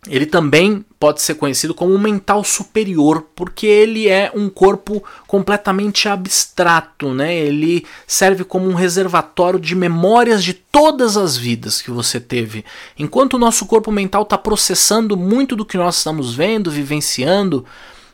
Ele 0.08 0.26
também 0.26 0.86
pode 0.98 1.22
ser 1.22 1.36
conhecido 1.36 1.74
como 1.74 1.94
um 1.94 2.00
mental 2.00 2.42
superior, 2.46 3.28
porque 3.36 3.68
ele 3.68 4.08
é 4.08 4.32
um 4.34 4.50
corpo 4.50 5.04
completamente 5.28 6.08
abstrato, 6.08 7.14
né? 7.14 7.36
Ele 7.36 7.86
serve 8.08 8.46
como 8.46 8.70
um 8.70 8.74
reservatório 8.74 9.60
de 9.60 9.76
memórias 9.76 10.42
de 10.42 10.54
todas 10.54 11.18
as 11.18 11.36
vidas 11.36 11.82
que 11.82 11.92
você 11.92 12.18
teve. 12.18 12.64
Enquanto 12.98 13.34
o 13.34 13.40
nosso 13.40 13.66
corpo 13.66 13.92
mental 13.92 14.24
está 14.24 14.38
processando 14.38 15.18
muito 15.18 15.54
do 15.54 15.66
que 15.66 15.78
nós 15.78 15.98
estamos 15.98 16.34
vendo, 16.34 16.72
vivenciando, 16.72 17.66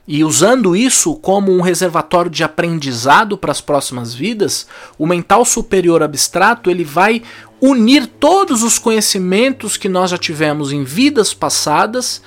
e 0.08 0.24
usando 0.24 0.76
isso 0.76 1.16
como 1.16 1.52
um 1.52 1.62
reservatório 1.62 2.30
de 2.30 2.44
aprendizado 2.44 3.38
para 3.38 3.52
as 3.52 3.60
próximas 3.60 4.14
vidas, 4.14 4.68
o 4.98 5.08
mental 5.08 5.44
superior 5.44 6.04
abstrato 6.04 6.70
ele 6.70 6.84
vai 6.84 7.24
unir 7.60 8.06
todos 8.06 8.62
os 8.62 8.78
conhecimentos 8.78 9.78
que 9.78 9.90
nós 9.90 10.12
já 10.12 10.18
tivemos 10.18 10.72
em 10.72 10.84
vidas 10.84 11.34
passadas 11.34 12.22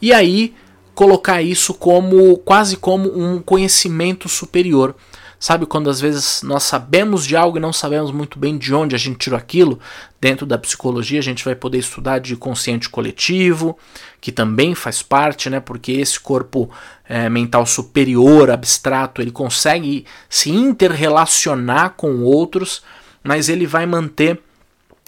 e 0.00 0.12
aí 0.12 0.54
colocar 0.94 1.42
isso 1.42 1.74
como 1.74 2.36
quase 2.38 2.76
como 2.76 3.08
um 3.16 3.40
conhecimento 3.40 4.28
superior. 4.28 4.96
Sabe 5.40 5.66
quando 5.66 5.88
às 5.88 6.00
vezes 6.00 6.42
nós 6.42 6.64
sabemos 6.64 7.24
de 7.24 7.36
algo 7.36 7.58
e 7.58 7.60
não 7.60 7.72
sabemos 7.72 8.10
muito 8.10 8.38
bem 8.38 8.58
de 8.58 8.74
onde 8.74 8.96
a 8.96 8.98
gente 8.98 9.18
tirou 9.18 9.38
aquilo? 9.38 9.78
Dentro 10.20 10.44
da 10.44 10.58
psicologia 10.58 11.20
a 11.20 11.22
gente 11.22 11.44
vai 11.44 11.54
poder 11.54 11.78
estudar 11.78 12.18
de 12.18 12.34
consciente 12.34 12.88
coletivo, 12.88 13.78
que 14.20 14.32
também 14.32 14.74
faz 14.74 15.00
parte, 15.00 15.48
né? 15.48 15.60
Porque 15.60 15.92
esse 15.92 16.18
corpo 16.18 16.68
é, 17.08 17.28
mental 17.28 17.64
superior, 17.66 18.50
abstrato, 18.50 19.22
ele 19.22 19.30
consegue 19.30 20.04
se 20.28 20.50
interrelacionar 20.50 21.90
com 21.90 22.22
outros, 22.22 22.82
mas 23.22 23.48
ele 23.48 23.66
vai 23.66 23.86
manter 23.86 24.40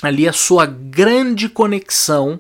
ali 0.01 0.29
a 0.29 0.33
sua 0.33 0.65
grande 0.65 1.49
conexão 1.49 2.39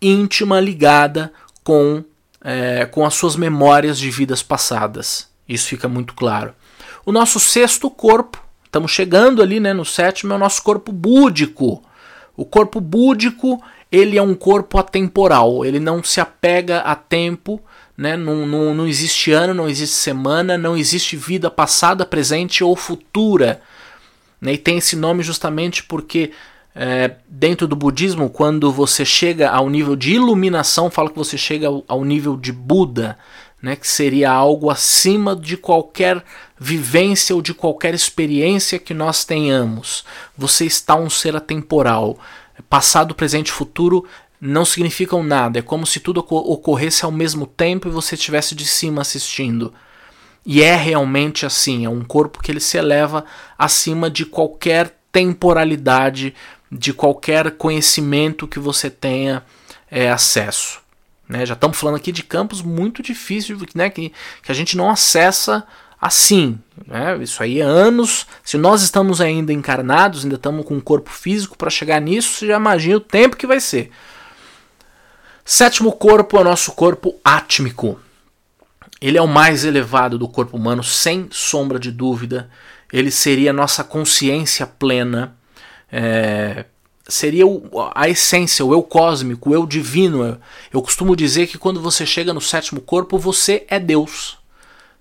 íntima 0.00 0.58
ligada 0.58 1.30
com, 1.62 2.02
é, 2.42 2.86
com 2.86 3.04
as 3.04 3.12
suas 3.12 3.36
memórias 3.36 3.98
de 3.98 4.10
vidas 4.10 4.42
passadas. 4.42 5.28
Isso 5.46 5.68
fica 5.68 5.86
muito 5.86 6.14
claro. 6.14 6.54
O 7.06 7.12
nosso 7.12 7.38
sexto 7.38 7.88
corpo, 7.88 8.42
estamos 8.64 8.90
chegando 8.90 9.40
ali 9.40 9.60
né, 9.60 9.72
no 9.72 9.84
sétimo, 9.84 10.32
é 10.32 10.36
o 10.36 10.40
nosso 10.40 10.60
corpo 10.60 10.90
búdico. 10.90 11.80
O 12.36 12.44
corpo 12.44 12.80
búdico 12.80 13.62
ele 13.92 14.18
é 14.18 14.22
um 14.22 14.34
corpo 14.34 14.76
atemporal, 14.76 15.64
ele 15.64 15.78
não 15.78 16.02
se 16.02 16.20
apega 16.20 16.80
a 16.80 16.96
tempo, 16.96 17.60
né? 17.96 18.16
não, 18.16 18.44
não, 18.44 18.74
não 18.74 18.88
existe 18.88 19.30
ano, 19.30 19.54
não 19.54 19.68
existe 19.68 19.94
semana, 19.94 20.58
não 20.58 20.76
existe 20.76 21.16
vida 21.16 21.48
passada, 21.48 22.04
presente 22.04 22.64
ou 22.64 22.74
futura. 22.74 23.62
Né? 24.40 24.54
E 24.54 24.58
tem 24.58 24.78
esse 24.78 24.96
nome 24.96 25.22
justamente 25.22 25.84
porque 25.84 26.32
é, 26.74 27.12
dentro 27.28 27.68
do 27.68 27.76
budismo, 27.76 28.28
quando 28.28 28.72
você 28.72 29.04
chega 29.04 29.48
ao 29.48 29.70
nível 29.70 29.94
de 29.94 30.14
iluminação, 30.14 30.90
fala 30.90 31.08
que 31.08 31.16
você 31.16 31.38
chega 31.38 31.68
ao, 31.68 31.84
ao 31.86 32.04
nível 32.04 32.36
de 32.36 32.52
Buda 32.52 33.16
né, 33.66 33.74
que 33.74 33.88
seria 33.88 34.30
algo 34.30 34.70
acima 34.70 35.34
de 35.34 35.56
qualquer 35.56 36.22
vivência 36.56 37.34
ou 37.34 37.42
de 37.42 37.52
qualquer 37.52 37.94
experiência 37.94 38.78
que 38.78 38.94
nós 38.94 39.24
tenhamos. 39.24 40.04
Você 40.38 40.64
está 40.64 40.94
um 40.94 41.10
ser 41.10 41.34
atemporal. 41.34 42.16
Passado, 42.70 43.12
presente 43.12 43.48
e 43.48 43.52
futuro 43.52 44.06
não 44.40 44.64
significam 44.64 45.20
nada. 45.20 45.58
É 45.58 45.62
como 45.62 45.84
se 45.84 45.98
tudo 45.98 46.20
ocorresse 46.20 47.04
ao 47.04 47.10
mesmo 47.10 47.44
tempo 47.44 47.88
e 47.88 47.90
você 47.90 48.14
estivesse 48.14 48.54
de 48.54 48.64
cima 48.64 49.02
assistindo. 49.02 49.74
E 50.44 50.62
é 50.62 50.76
realmente 50.76 51.44
assim, 51.44 51.84
é 51.84 51.90
um 51.90 52.04
corpo 52.04 52.40
que 52.40 52.52
ele 52.52 52.60
se 52.60 52.78
eleva 52.78 53.24
acima 53.58 54.08
de 54.08 54.24
qualquer 54.24 54.96
temporalidade, 55.10 56.32
de 56.70 56.92
qualquer 56.92 57.50
conhecimento 57.50 58.46
que 58.46 58.60
você 58.60 58.88
tenha 58.88 59.42
é, 59.90 60.08
acesso. 60.08 60.85
Né? 61.28 61.44
Já 61.44 61.54
estamos 61.54 61.76
falando 61.76 61.96
aqui 61.96 62.12
de 62.12 62.22
campos 62.22 62.62
muito 62.62 63.02
difíceis 63.02 63.58
né? 63.74 63.90
que, 63.90 64.12
que 64.42 64.52
a 64.52 64.54
gente 64.54 64.76
não 64.76 64.90
acessa 64.90 65.66
assim. 66.00 66.58
Né? 66.86 67.18
Isso 67.22 67.42
aí 67.42 67.60
é 67.60 67.64
anos. 67.64 68.26
Se 68.44 68.56
nós 68.56 68.82
estamos 68.82 69.20
ainda 69.20 69.52
encarnados, 69.52 70.24
ainda 70.24 70.36
estamos 70.36 70.64
com 70.64 70.74
um 70.74 70.80
corpo 70.80 71.10
físico 71.10 71.56
para 71.56 71.70
chegar 71.70 72.00
nisso, 72.00 72.34
você 72.34 72.46
já 72.46 72.56
imagina 72.56 72.96
o 72.96 73.00
tempo 73.00 73.36
que 73.36 73.46
vai 73.46 73.60
ser. 73.60 73.90
Sétimo 75.44 75.92
corpo 75.92 76.36
é 76.36 76.40
o 76.40 76.44
nosso 76.44 76.72
corpo 76.72 77.14
átmico. 77.24 78.00
Ele 79.00 79.18
é 79.18 79.22
o 79.22 79.28
mais 79.28 79.64
elevado 79.64 80.18
do 80.18 80.28
corpo 80.28 80.56
humano, 80.56 80.82
sem 80.82 81.28
sombra 81.30 81.78
de 81.78 81.92
dúvida. 81.92 82.50
Ele 82.92 83.10
seria 83.10 83.50
a 83.50 83.54
nossa 83.54 83.84
consciência 83.84 84.66
plena. 84.66 85.36
É, 85.90 86.64
seria 87.08 87.46
o, 87.46 87.62
a 87.94 88.08
essência, 88.08 88.64
o 88.64 88.72
eu 88.72 88.82
cósmico, 88.82 89.50
o 89.50 89.54
eu 89.54 89.66
divino. 89.66 90.40
Eu 90.72 90.82
costumo 90.82 91.16
dizer 91.16 91.46
que 91.46 91.58
quando 91.58 91.80
você 91.80 92.04
chega 92.04 92.34
no 92.34 92.40
sétimo 92.40 92.80
corpo, 92.80 93.18
você 93.18 93.64
é 93.68 93.78
Deus. 93.78 94.32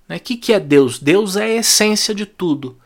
O 0.08 0.10
né? 0.10 0.20
que, 0.20 0.38
que 0.38 0.54
é 0.54 0.60
Deus? 0.60 1.00
Deus 1.00 1.36
é 1.36 1.44
a 1.44 1.56
essência 1.56 2.14
de 2.14 2.26
tudo. 2.26 2.78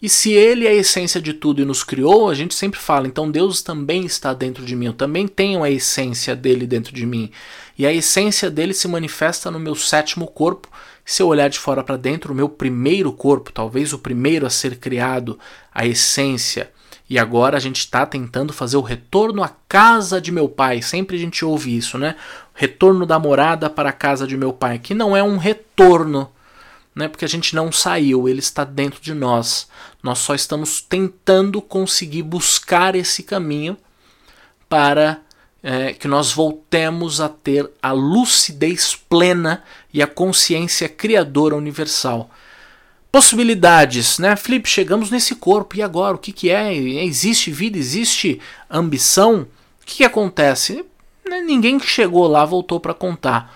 E 0.00 0.08
se 0.08 0.30
ele 0.30 0.64
é 0.64 0.70
a 0.70 0.74
essência 0.74 1.20
de 1.20 1.32
tudo 1.32 1.60
e 1.60 1.64
nos 1.64 1.82
criou, 1.82 2.28
a 2.28 2.34
gente 2.34 2.54
sempre 2.54 2.78
fala, 2.78 3.08
então 3.08 3.28
Deus 3.28 3.62
também 3.62 4.06
está 4.06 4.32
dentro 4.32 4.64
de 4.64 4.76
mim, 4.76 4.86
eu 4.86 4.92
também 4.92 5.26
tenho 5.26 5.64
a 5.64 5.70
essência 5.70 6.36
dele 6.36 6.68
dentro 6.68 6.94
de 6.94 7.04
mim. 7.04 7.32
E 7.76 7.84
a 7.84 7.92
essência 7.92 8.48
dele 8.48 8.72
se 8.72 8.86
manifesta 8.86 9.50
no 9.50 9.58
meu 9.58 9.74
sétimo 9.74 10.28
corpo. 10.28 10.68
Se 11.04 11.20
eu 11.20 11.26
olhar 11.26 11.48
de 11.48 11.58
fora 11.58 11.82
para 11.82 11.96
dentro, 11.96 12.32
o 12.32 12.36
meu 12.36 12.48
primeiro 12.48 13.12
corpo, 13.12 13.50
talvez 13.50 13.92
o 13.92 13.98
primeiro 13.98 14.46
a 14.46 14.50
ser 14.50 14.76
criado, 14.76 15.36
a 15.74 15.84
essência, 15.84 16.70
e 17.08 17.18
agora 17.18 17.56
a 17.56 17.60
gente 17.60 17.78
está 17.78 18.04
tentando 18.04 18.52
fazer 18.52 18.76
o 18.76 18.82
retorno 18.82 19.42
à 19.42 19.48
casa 19.68 20.20
de 20.20 20.30
meu 20.30 20.48
pai. 20.48 20.82
Sempre 20.82 21.16
a 21.16 21.18
gente 21.18 21.44
ouve 21.44 21.74
isso, 21.74 21.96
né? 21.96 22.16
Retorno 22.54 23.06
da 23.06 23.18
morada 23.18 23.70
para 23.70 23.88
a 23.88 23.92
casa 23.92 24.26
de 24.26 24.36
meu 24.36 24.52
pai, 24.52 24.78
que 24.78 24.92
não 24.92 25.16
é 25.16 25.22
um 25.22 25.38
retorno, 25.38 26.30
né? 26.94 27.08
Porque 27.08 27.24
a 27.24 27.28
gente 27.28 27.56
não 27.56 27.72
saiu, 27.72 28.28
ele 28.28 28.40
está 28.40 28.62
dentro 28.62 29.00
de 29.00 29.14
nós. 29.14 29.68
Nós 30.02 30.18
só 30.18 30.34
estamos 30.34 30.82
tentando 30.82 31.62
conseguir 31.62 32.22
buscar 32.22 32.94
esse 32.94 33.22
caminho 33.22 33.76
para 34.68 35.22
é, 35.62 35.94
que 35.94 36.06
nós 36.06 36.30
voltemos 36.30 37.22
a 37.22 37.28
ter 37.28 37.70
a 37.82 37.90
lucidez 37.92 38.94
plena 38.94 39.64
e 39.92 40.02
a 40.02 40.06
consciência 40.06 40.90
criadora 40.90 41.56
universal 41.56 42.30
possibilidades, 43.10 44.18
né? 44.18 44.36
Felipe, 44.36 44.68
chegamos 44.68 45.10
nesse 45.10 45.34
corpo 45.34 45.76
e 45.76 45.82
agora 45.82 46.16
o 46.16 46.18
que, 46.18 46.32
que 46.32 46.50
é? 46.50 46.74
Existe 46.74 47.50
vida? 47.50 47.78
Existe 47.78 48.40
ambição? 48.70 49.46
O 49.82 49.86
que, 49.86 49.96
que 49.96 50.04
acontece? 50.04 50.84
Né, 51.28 51.40
ninguém 51.40 51.78
que 51.78 51.86
chegou 51.86 52.26
lá 52.26 52.44
voltou 52.44 52.78
para 52.78 52.94
contar. 52.94 53.54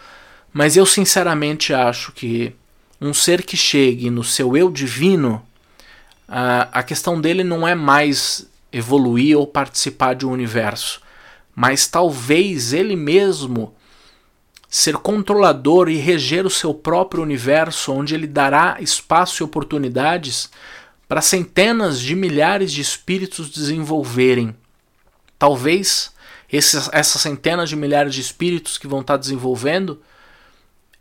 Mas 0.52 0.76
eu 0.76 0.84
sinceramente 0.84 1.72
acho 1.72 2.12
que 2.12 2.54
um 3.00 3.12
ser 3.12 3.42
que 3.42 3.56
chegue 3.56 4.10
no 4.10 4.22
seu 4.22 4.56
eu 4.56 4.70
divino, 4.70 5.42
a 6.28 6.82
questão 6.82 7.20
dele 7.20 7.42
não 7.42 7.66
é 7.66 7.74
mais 7.74 8.48
evoluir 8.72 9.36
ou 9.36 9.46
participar 9.46 10.14
de 10.14 10.26
um 10.26 10.30
universo, 10.30 11.02
mas 11.54 11.86
talvez 11.86 12.72
ele 12.72 12.96
mesmo 12.96 13.74
ser 14.72 14.96
controlador 14.96 15.90
e 15.90 15.96
reger 15.96 16.46
o 16.46 16.50
seu 16.50 16.72
próprio 16.72 17.22
universo, 17.22 17.92
onde 17.92 18.14
ele 18.14 18.26
dará 18.26 18.78
espaço 18.80 19.42
e 19.42 19.44
oportunidades 19.44 20.50
para 21.06 21.20
centenas 21.20 22.00
de 22.00 22.16
milhares 22.16 22.72
de 22.72 22.80
espíritos 22.80 23.50
desenvolverem. 23.50 24.56
Talvez 25.38 26.10
esses, 26.50 26.88
essas 26.90 27.20
centenas 27.20 27.68
de 27.68 27.76
milhares 27.76 28.14
de 28.14 28.22
espíritos 28.22 28.78
que 28.78 28.88
vão 28.88 29.02
estar 29.02 29.18
desenvolvendo 29.18 30.00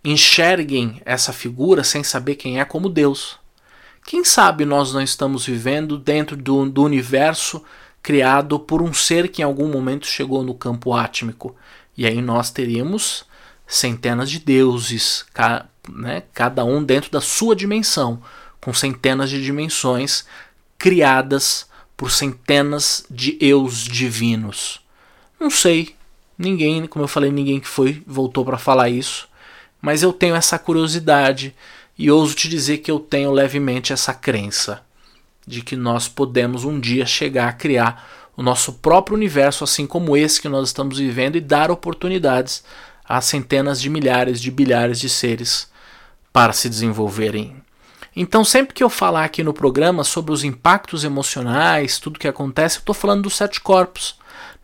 enxerguem 0.04 1.02
essa 1.06 1.32
figura 1.32 1.82
sem 1.82 2.04
saber 2.04 2.36
quem 2.36 2.60
é 2.60 2.66
como 2.66 2.90
Deus. 2.90 3.40
Quem 4.06 4.26
sabe 4.26 4.66
nós 4.66 4.92
não 4.94 5.02
estamos 5.02 5.46
vivendo 5.46 5.98
dentro 5.98 6.36
do, 6.36 6.70
do 6.70 6.84
universo 6.84 7.64
criado 8.04 8.60
por 8.60 8.82
um 8.82 8.94
ser 8.94 9.30
que 9.30 9.42
em 9.42 9.46
algum 9.46 9.70
momento 9.70 10.08
chegou 10.08 10.44
no 10.44 10.56
campo 10.56 10.94
átmico. 10.94 11.56
E 11.96 12.06
aí 12.06 12.22
nós 12.22 12.52
teríamos 12.52 13.31
centenas 13.72 14.30
de 14.30 14.38
deuses, 14.38 15.26
né, 15.90 16.24
cada 16.34 16.66
um 16.66 16.84
dentro 16.84 17.10
da 17.10 17.22
sua 17.22 17.56
dimensão, 17.56 18.22
com 18.60 18.74
centenas 18.74 19.30
de 19.30 19.42
dimensões 19.42 20.26
criadas 20.78 21.66
por 21.96 22.12
centenas 22.12 23.06
de 23.10 23.38
eus 23.40 23.86
divinos. 23.86 24.82
Não 25.40 25.50
sei, 25.50 25.96
ninguém, 26.38 26.86
como 26.86 27.06
eu 27.06 27.08
falei, 27.08 27.32
ninguém 27.32 27.62
que 27.62 27.68
foi 27.68 28.04
voltou 28.06 28.44
para 28.44 28.58
falar 28.58 28.90
isso, 28.90 29.30
mas 29.82 30.04
eu 30.04 30.12
tenho 30.12 30.36
essa 30.36 30.60
curiosidade 30.60 31.56
e 31.98 32.12
ouso 32.12 32.36
te 32.36 32.50
dizer 32.50 32.80
que 32.80 32.92
eu 32.92 33.00
tenho 33.00 33.32
levemente 33.32 33.94
essa 33.94 34.14
crença 34.14 34.84
de 35.48 35.62
que 35.62 35.78
nós 35.78 36.10
podemos 36.10 36.66
um 36.66 36.78
dia 36.78 37.06
chegar 37.06 37.48
a 37.48 37.54
criar 37.54 38.06
o 38.36 38.44
nosso 38.44 38.74
próprio 38.74 39.16
universo, 39.16 39.64
assim 39.64 39.88
como 39.88 40.18
esse 40.18 40.42
que 40.42 40.50
nós 40.50 40.68
estamos 40.68 40.98
vivendo, 40.98 41.38
e 41.38 41.42
dar 41.42 41.72
oportunidades 41.72 42.64
a 43.12 43.19
centenas 43.19 43.82
de 43.82 43.89
milhares 43.89 44.39
de 44.39 44.50
bilhares 44.50 44.97
de 44.97 45.10
seres 45.10 45.69
para 46.32 46.54
se 46.54 46.69
desenvolverem. 46.69 47.56
Então, 48.15 48.43
sempre 48.43 48.74
que 48.74 48.84
eu 48.84 48.89
falar 48.89 49.26
aqui 49.26 49.43
no 49.43 49.54
programa 49.54 50.04
sobre 50.06 50.32
os 50.32 50.45
impactos 50.45 51.04
emocionais, 51.04 52.00
tudo 52.00 52.19
que 52.19 52.28
acontece, 52.28 52.78
eu 52.78 52.82
estou 52.82 52.95
falando 52.95 53.24
dos 53.24 53.36
sete 53.36 53.60
corpos. 53.60 54.15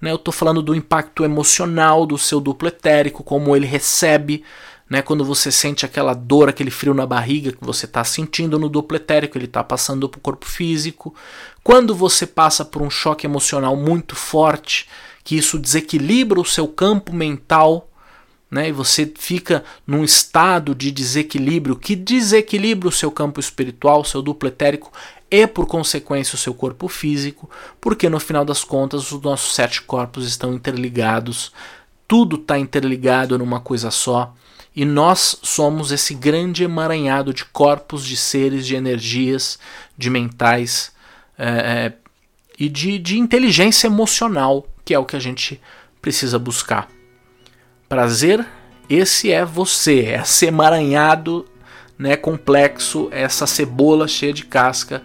Né? 0.02 0.12
Eu 0.12 0.16
estou 0.16 0.34
falando 0.34 0.62
do 0.62 0.74
impacto 0.74 1.26
emocional 1.26 2.06
do 2.06 2.18
seu 2.18 2.40
duplo 2.40 2.70
etérico, 2.70 3.22
como 3.22 3.54
ele 3.54 3.66
recebe 3.66 4.44
né, 4.90 5.02
quando 5.02 5.26
você 5.26 5.52
sente 5.52 5.86
aquela 5.86 6.14
dor, 6.14 6.48
aquele 6.48 6.72
frio 6.72 6.94
na 6.94 7.06
barriga 7.06 7.52
que 7.52 7.66
você 7.66 7.86
está 7.86 8.06
sentindo 8.06 8.58
no 8.58 8.70
duplo 8.70 8.96
etérico, 8.96 9.38
ele 9.38 9.46
está 9.46 9.62
passando 9.62 10.08
para 10.08 10.20
o 10.20 10.22
corpo 10.22 10.46
físico. 10.46 11.14
Quando 11.62 11.94
você 11.94 12.26
passa 12.26 12.64
por 12.64 12.82
um 12.82 12.90
choque 12.90 13.28
emocional 13.28 13.76
muito 13.76 14.16
forte, 14.16 14.88
que 15.22 15.36
isso 15.36 15.60
desequilibra 15.60 16.40
o 16.40 16.46
seu 16.46 16.70
campo 16.70 17.14
mental, 17.14 17.87
né, 18.50 18.70
e 18.70 18.72
você 18.72 19.12
fica 19.18 19.64
num 19.86 20.04
estado 20.04 20.74
de 20.74 20.90
desequilíbrio 20.90 21.76
que 21.76 21.96
desequilibra 21.96 22.88
o 22.88 22.92
seu 22.92 23.12
campo 23.12 23.40
espiritual, 23.40 24.06
seu 24.06 24.22
duplo 24.22 24.48
etérico 24.48 24.92
e, 25.30 25.46
por 25.46 25.68
consequência, 25.68 26.36
o 26.36 26.40
seu 26.40 26.54
corpo 26.54 26.88
físico, 26.88 27.50
porque 27.82 28.08
no 28.08 28.20
final 28.20 28.46
das 28.46 28.64
contas 28.64 29.12
os 29.12 29.22
nossos 29.22 29.54
sete 29.54 29.82
corpos 29.82 30.26
estão 30.26 30.54
interligados, 30.54 31.52
tudo 32.08 32.38
está 32.38 32.58
interligado 32.58 33.38
numa 33.38 33.60
coisa 33.60 33.92
só, 33.92 34.34
e 34.74 34.86
nós 34.86 35.38
somos 35.42 35.92
esse 35.92 36.14
grande 36.14 36.64
emaranhado 36.64 37.34
de 37.34 37.44
corpos, 37.44 38.06
de 38.06 38.16
seres, 38.16 38.66
de 38.66 38.76
energias, 38.76 39.60
de 39.98 40.10
mentais 40.10 40.92
é, 41.38 41.94
e 42.58 42.70
de, 42.70 42.98
de 42.98 43.20
inteligência 43.20 43.88
emocional, 43.88 44.66
que 44.86 44.94
é 44.94 45.00
o 45.00 45.06
que 45.06 45.16
a 45.16 45.20
gente 45.20 45.60
precisa 46.00 46.40
buscar. 46.40 46.88
Prazer, 47.90 48.46
esse 48.90 49.32
é 49.32 49.46
você, 49.46 50.02
é 50.02 50.24
ser 50.26 50.48
emaranhado, 50.48 51.46
né, 51.98 52.18
complexo, 52.18 53.08
essa 53.12 53.48
cebola 53.48 54.10
cheia 54.10 54.34
de 54.34 54.44
casca. 54.44 55.02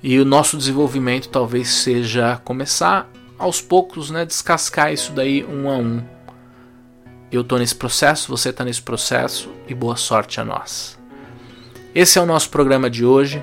E 0.00 0.18
o 0.20 0.24
nosso 0.24 0.56
desenvolvimento 0.56 1.28
talvez 1.28 1.68
seja 1.68 2.40
começar 2.44 3.10
aos 3.36 3.60
poucos, 3.60 4.08
né, 4.08 4.24
descascar 4.24 4.92
isso 4.92 5.12
daí 5.12 5.44
um 5.44 5.68
a 5.68 5.76
um. 5.76 6.00
Eu 7.30 7.40
estou 7.40 7.58
nesse 7.58 7.74
processo, 7.74 8.28
você 8.28 8.50
está 8.50 8.64
nesse 8.64 8.82
processo 8.82 9.50
e 9.66 9.74
boa 9.74 9.96
sorte 9.96 10.40
a 10.40 10.44
nós. 10.44 10.96
Esse 11.92 12.20
é 12.20 12.22
o 12.22 12.26
nosso 12.26 12.50
programa 12.50 12.88
de 12.88 13.04
hoje. 13.04 13.42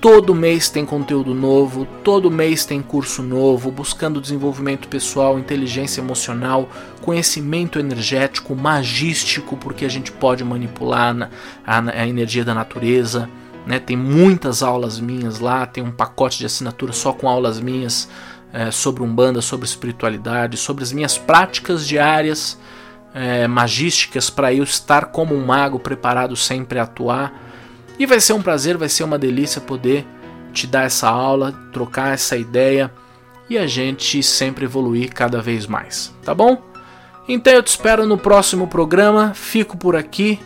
Todo 0.05 0.35
mês 0.35 0.69
tem 0.69 0.85
conteúdo 0.85 1.33
novo, 1.33 1.87
todo 2.03 2.29
mês 2.29 2.63
tem 2.63 2.79
curso 2.79 3.23
novo, 3.23 3.71
buscando 3.71 4.21
desenvolvimento 4.21 4.87
pessoal, 4.87 5.39
inteligência 5.39 5.99
emocional, 5.99 6.69
conhecimento 7.01 7.79
energético, 7.79 8.55
magístico, 8.55 9.57
porque 9.57 9.83
a 9.83 9.89
gente 9.89 10.11
pode 10.11 10.43
manipular 10.43 11.31
a, 11.65 11.79
a 12.01 12.07
energia 12.07 12.45
da 12.45 12.53
natureza. 12.53 13.27
Né? 13.65 13.79
Tem 13.79 13.97
muitas 13.97 14.61
aulas 14.61 14.99
minhas 14.99 15.39
lá, 15.39 15.65
tem 15.65 15.83
um 15.83 15.91
pacote 15.91 16.37
de 16.37 16.45
assinatura 16.45 16.93
só 16.93 17.11
com 17.11 17.27
aulas 17.27 17.59
minhas 17.59 18.07
é, 18.53 18.69
sobre 18.69 19.01
Umbanda, 19.01 19.41
sobre 19.41 19.65
espiritualidade, 19.65 20.55
sobre 20.55 20.83
as 20.83 20.93
minhas 20.93 21.17
práticas 21.17 21.87
diárias 21.87 22.59
é, 23.11 23.47
magísticas 23.47 24.29
para 24.29 24.53
eu 24.53 24.65
estar 24.65 25.05
como 25.05 25.33
um 25.33 25.43
mago 25.43 25.79
preparado 25.79 26.35
sempre 26.35 26.77
a 26.77 26.83
atuar 26.83 27.44
e 27.97 28.05
vai 28.05 28.19
ser 28.19 28.33
um 28.33 28.41
prazer, 28.41 28.77
vai 28.77 28.89
ser 28.89 29.03
uma 29.03 29.17
delícia 29.17 29.61
poder 29.61 30.05
te 30.53 30.67
dar 30.67 30.83
essa 30.83 31.09
aula, 31.09 31.53
trocar 31.71 32.13
essa 32.13 32.37
ideia 32.37 32.91
e 33.49 33.57
a 33.57 33.67
gente 33.67 34.21
sempre 34.23 34.65
evoluir 34.65 35.13
cada 35.13 35.41
vez 35.41 35.67
mais, 35.67 36.13
tá 36.23 36.33
bom? 36.33 36.61
Então 37.27 37.53
eu 37.53 37.63
te 37.63 37.67
espero 37.67 38.05
no 38.05 38.17
próximo 38.17 38.67
programa, 38.67 39.33
fico 39.33 39.77
por 39.77 39.95
aqui. 39.95 40.39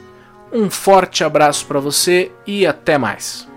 Um 0.52 0.70
forte 0.70 1.24
abraço 1.24 1.66
para 1.66 1.80
você 1.80 2.32
e 2.48 2.66
até 2.66 2.98
mais. 2.98 3.49